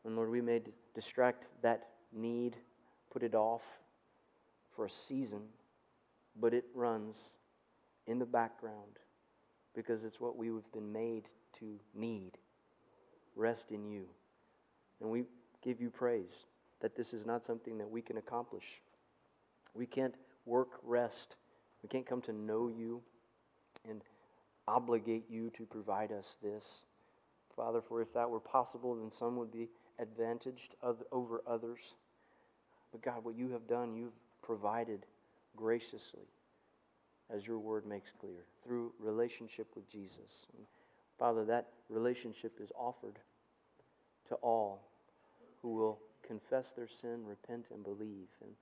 And 0.04 0.16
Lord, 0.16 0.30
we 0.30 0.40
may 0.40 0.60
distract 0.94 1.44
that 1.62 1.88
need, 2.12 2.56
put 3.10 3.22
it 3.22 3.34
off 3.34 3.62
for 4.74 4.86
a 4.86 4.90
season, 4.90 5.42
but 6.40 6.54
it 6.54 6.64
runs 6.74 7.16
in 8.06 8.18
the 8.18 8.26
background 8.26 8.98
because 9.74 10.04
it's 10.04 10.20
what 10.20 10.36
we 10.36 10.48
have 10.48 10.72
been 10.72 10.92
made 10.92 11.24
to 11.58 11.78
need 11.94 12.32
rest 13.38 13.70
in 13.70 13.86
you. 13.86 14.04
And 15.00 15.10
we 15.10 15.24
give 15.62 15.80
you 15.80 15.90
praise 15.90 16.44
that 16.80 16.96
this 16.96 17.12
is 17.12 17.24
not 17.24 17.44
something 17.44 17.78
that 17.78 17.88
we 17.88 18.02
can 18.02 18.18
accomplish. 18.18 18.64
We 19.74 19.86
can't 19.86 20.14
work 20.44 20.68
rest. 20.82 21.36
We 21.82 21.88
can't 21.88 22.06
come 22.06 22.20
to 22.22 22.32
know 22.32 22.68
you 22.68 23.00
and 23.88 24.02
obligate 24.66 25.24
you 25.30 25.50
to 25.56 25.64
provide 25.64 26.12
us 26.12 26.36
this. 26.42 26.64
Father, 27.56 27.80
for 27.88 28.02
if 28.02 28.12
that 28.14 28.28
were 28.28 28.40
possible, 28.40 28.96
then 28.96 29.10
some 29.18 29.36
would 29.36 29.52
be 29.52 29.68
advantaged 29.98 30.74
over 31.10 31.42
others. 31.46 31.80
But 32.92 33.02
God, 33.02 33.24
what 33.24 33.36
you 33.36 33.50
have 33.50 33.66
done, 33.68 33.94
you've 33.94 34.12
provided 34.42 35.06
graciously, 35.56 36.28
as 37.34 37.46
your 37.46 37.58
word 37.58 37.86
makes 37.86 38.10
clear, 38.20 38.44
through 38.64 38.92
relationship 38.98 39.66
with 39.74 39.90
Jesus. 39.90 40.46
Father, 41.18 41.44
that 41.46 41.68
relationship 41.88 42.52
is 42.60 42.70
offered 42.78 43.18
to 44.28 44.34
all 44.36 44.88
who 45.62 45.74
will 45.74 45.98
confess 46.26 46.72
their 46.76 46.88
sin, 46.88 47.24
repent, 47.26 47.66
and 47.72 47.82
believe. 47.82 48.28
And 48.42 48.52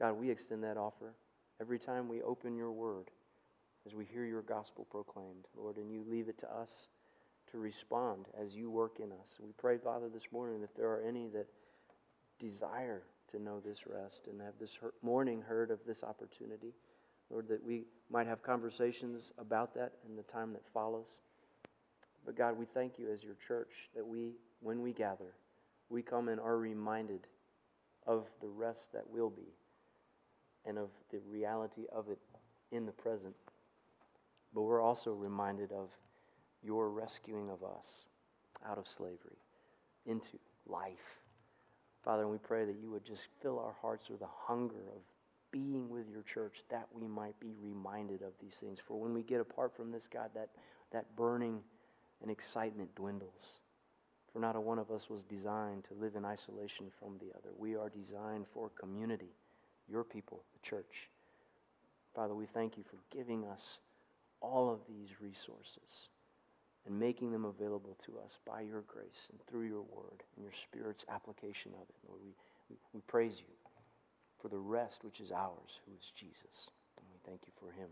God, 0.00 0.12
we 0.12 0.30
extend 0.30 0.64
that 0.64 0.76
offer 0.76 1.14
every 1.60 1.78
time 1.78 2.08
we 2.08 2.22
open 2.22 2.56
your 2.56 2.72
word 2.72 3.10
as 3.86 3.94
we 3.94 4.04
hear 4.04 4.24
your 4.24 4.42
gospel 4.42 4.86
proclaimed, 4.90 5.46
Lord, 5.56 5.76
and 5.76 5.92
you 5.92 6.04
leave 6.08 6.28
it 6.28 6.38
to 6.40 6.52
us 6.52 6.88
to 7.52 7.58
respond 7.58 8.26
as 8.40 8.54
you 8.54 8.68
work 8.68 8.98
in 8.98 9.12
us. 9.12 9.38
We 9.40 9.52
pray, 9.56 9.78
Father, 9.78 10.08
this 10.12 10.26
morning 10.32 10.62
if 10.64 10.74
there 10.74 10.88
are 10.88 11.02
any 11.06 11.28
that 11.28 11.46
desire 12.40 13.02
to 13.30 13.42
know 13.42 13.60
this 13.60 13.86
rest 13.86 14.22
and 14.28 14.40
have 14.40 14.54
this 14.60 14.72
morning 15.02 15.42
heard 15.46 15.70
of 15.70 15.78
this 15.86 16.02
opportunity, 16.02 16.72
Lord, 17.30 17.48
that 17.48 17.64
we 17.64 17.84
might 18.10 18.26
have 18.26 18.42
conversations 18.42 19.30
about 19.38 19.74
that 19.74 19.92
in 20.08 20.16
the 20.16 20.22
time 20.24 20.52
that 20.52 20.62
follows. 20.72 21.08
But 22.26 22.36
God, 22.36 22.58
we 22.58 22.66
thank 22.66 22.98
you 22.98 23.10
as 23.12 23.22
your 23.22 23.36
church 23.46 23.70
that 23.94 24.04
we, 24.04 24.32
when 24.60 24.82
we 24.82 24.92
gather, 24.92 25.32
we 25.88 26.02
come 26.02 26.28
and 26.28 26.40
are 26.40 26.58
reminded 26.58 27.20
of 28.04 28.26
the 28.40 28.48
rest 28.48 28.88
that 28.92 29.08
will 29.08 29.30
be 29.30 29.54
and 30.66 30.76
of 30.76 30.90
the 31.12 31.20
reality 31.30 31.84
of 31.94 32.08
it 32.08 32.18
in 32.72 32.84
the 32.84 32.92
present. 32.92 33.34
But 34.52 34.62
we're 34.62 34.82
also 34.82 35.12
reminded 35.12 35.70
of 35.70 35.90
your 36.62 36.90
rescuing 36.90 37.48
of 37.48 37.62
us 37.62 38.04
out 38.68 38.78
of 38.78 38.88
slavery 38.88 39.38
into 40.06 40.38
life. 40.66 41.20
Father, 42.04 42.22
and 42.22 42.30
we 42.30 42.38
pray 42.38 42.64
that 42.64 42.76
you 42.80 42.90
would 42.90 43.04
just 43.04 43.28
fill 43.40 43.60
our 43.60 43.74
hearts 43.80 44.08
with 44.10 44.22
a 44.22 44.28
hunger 44.46 44.82
of 44.94 45.02
being 45.52 45.88
with 45.88 46.08
your 46.10 46.22
church 46.22 46.64
that 46.70 46.86
we 46.92 47.06
might 47.06 47.38
be 47.38 47.54
reminded 47.62 48.22
of 48.22 48.32
these 48.40 48.56
things. 48.60 48.78
For 48.86 48.98
when 48.98 49.14
we 49.14 49.22
get 49.22 49.40
apart 49.40 49.76
from 49.76 49.92
this, 49.92 50.08
God, 50.12 50.30
that, 50.34 50.50
that 50.92 51.14
burning 51.16 51.60
and 52.22 52.30
excitement 52.30 52.94
dwindles. 52.94 53.60
For 54.32 54.40
not 54.40 54.56
a 54.56 54.60
one 54.60 54.78
of 54.78 54.90
us 54.90 55.08
was 55.08 55.22
designed 55.22 55.84
to 55.84 55.94
live 55.94 56.14
in 56.14 56.24
isolation 56.24 56.90
from 56.98 57.18
the 57.18 57.36
other. 57.36 57.50
We 57.56 57.76
are 57.76 57.88
designed 57.88 58.46
for 58.52 58.70
community, 58.70 59.32
your 59.88 60.04
people, 60.04 60.42
the 60.52 60.68
church. 60.68 61.08
Father, 62.14 62.34
we 62.34 62.46
thank 62.46 62.76
you 62.76 62.84
for 62.84 62.98
giving 63.16 63.44
us 63.44 63.78
all 64.40 64.70
of 64.70 64.80
these 64.88 65.08
resources 65.20 66.08
and 66.86 66.98
making 66.98 67.32
them 67.32 67.44
available 67.44 67.96
to 68.06 68.12
us 68.24 68.38
by 68.46 68.60
your 68.60 68.82
grace 68.82 69.28
and 69.30 69.40
through 69.46 69.66
your 69.66 69.82
word 69.82 70.22
and 70.36 70.44
your 70.44 70.52
Spirit's 70.52 71.04
application 71.08 71.72
of 71.74 71.88
it. 71.88 71.96
Lord, 72.08 72.20
we, 72.24 72.76
we, 72.92 73.00
praise 73.02 73.36
you 73.38 73.54
for 74.40 74.48
the 74.48 74.58
rest 74.58 75.02
which 75.02 75.20
is 75.20 75.32
ours, 75.32 75.80
who 75.84 75.92
is 75.94 76.12
Jesus. 76.18 76.70
And 76.96 77.06
we 77.10 77.18
thank 77.26 77.40
you 77.46 77.52
for 77.58 77.72
him. 77.72 77.88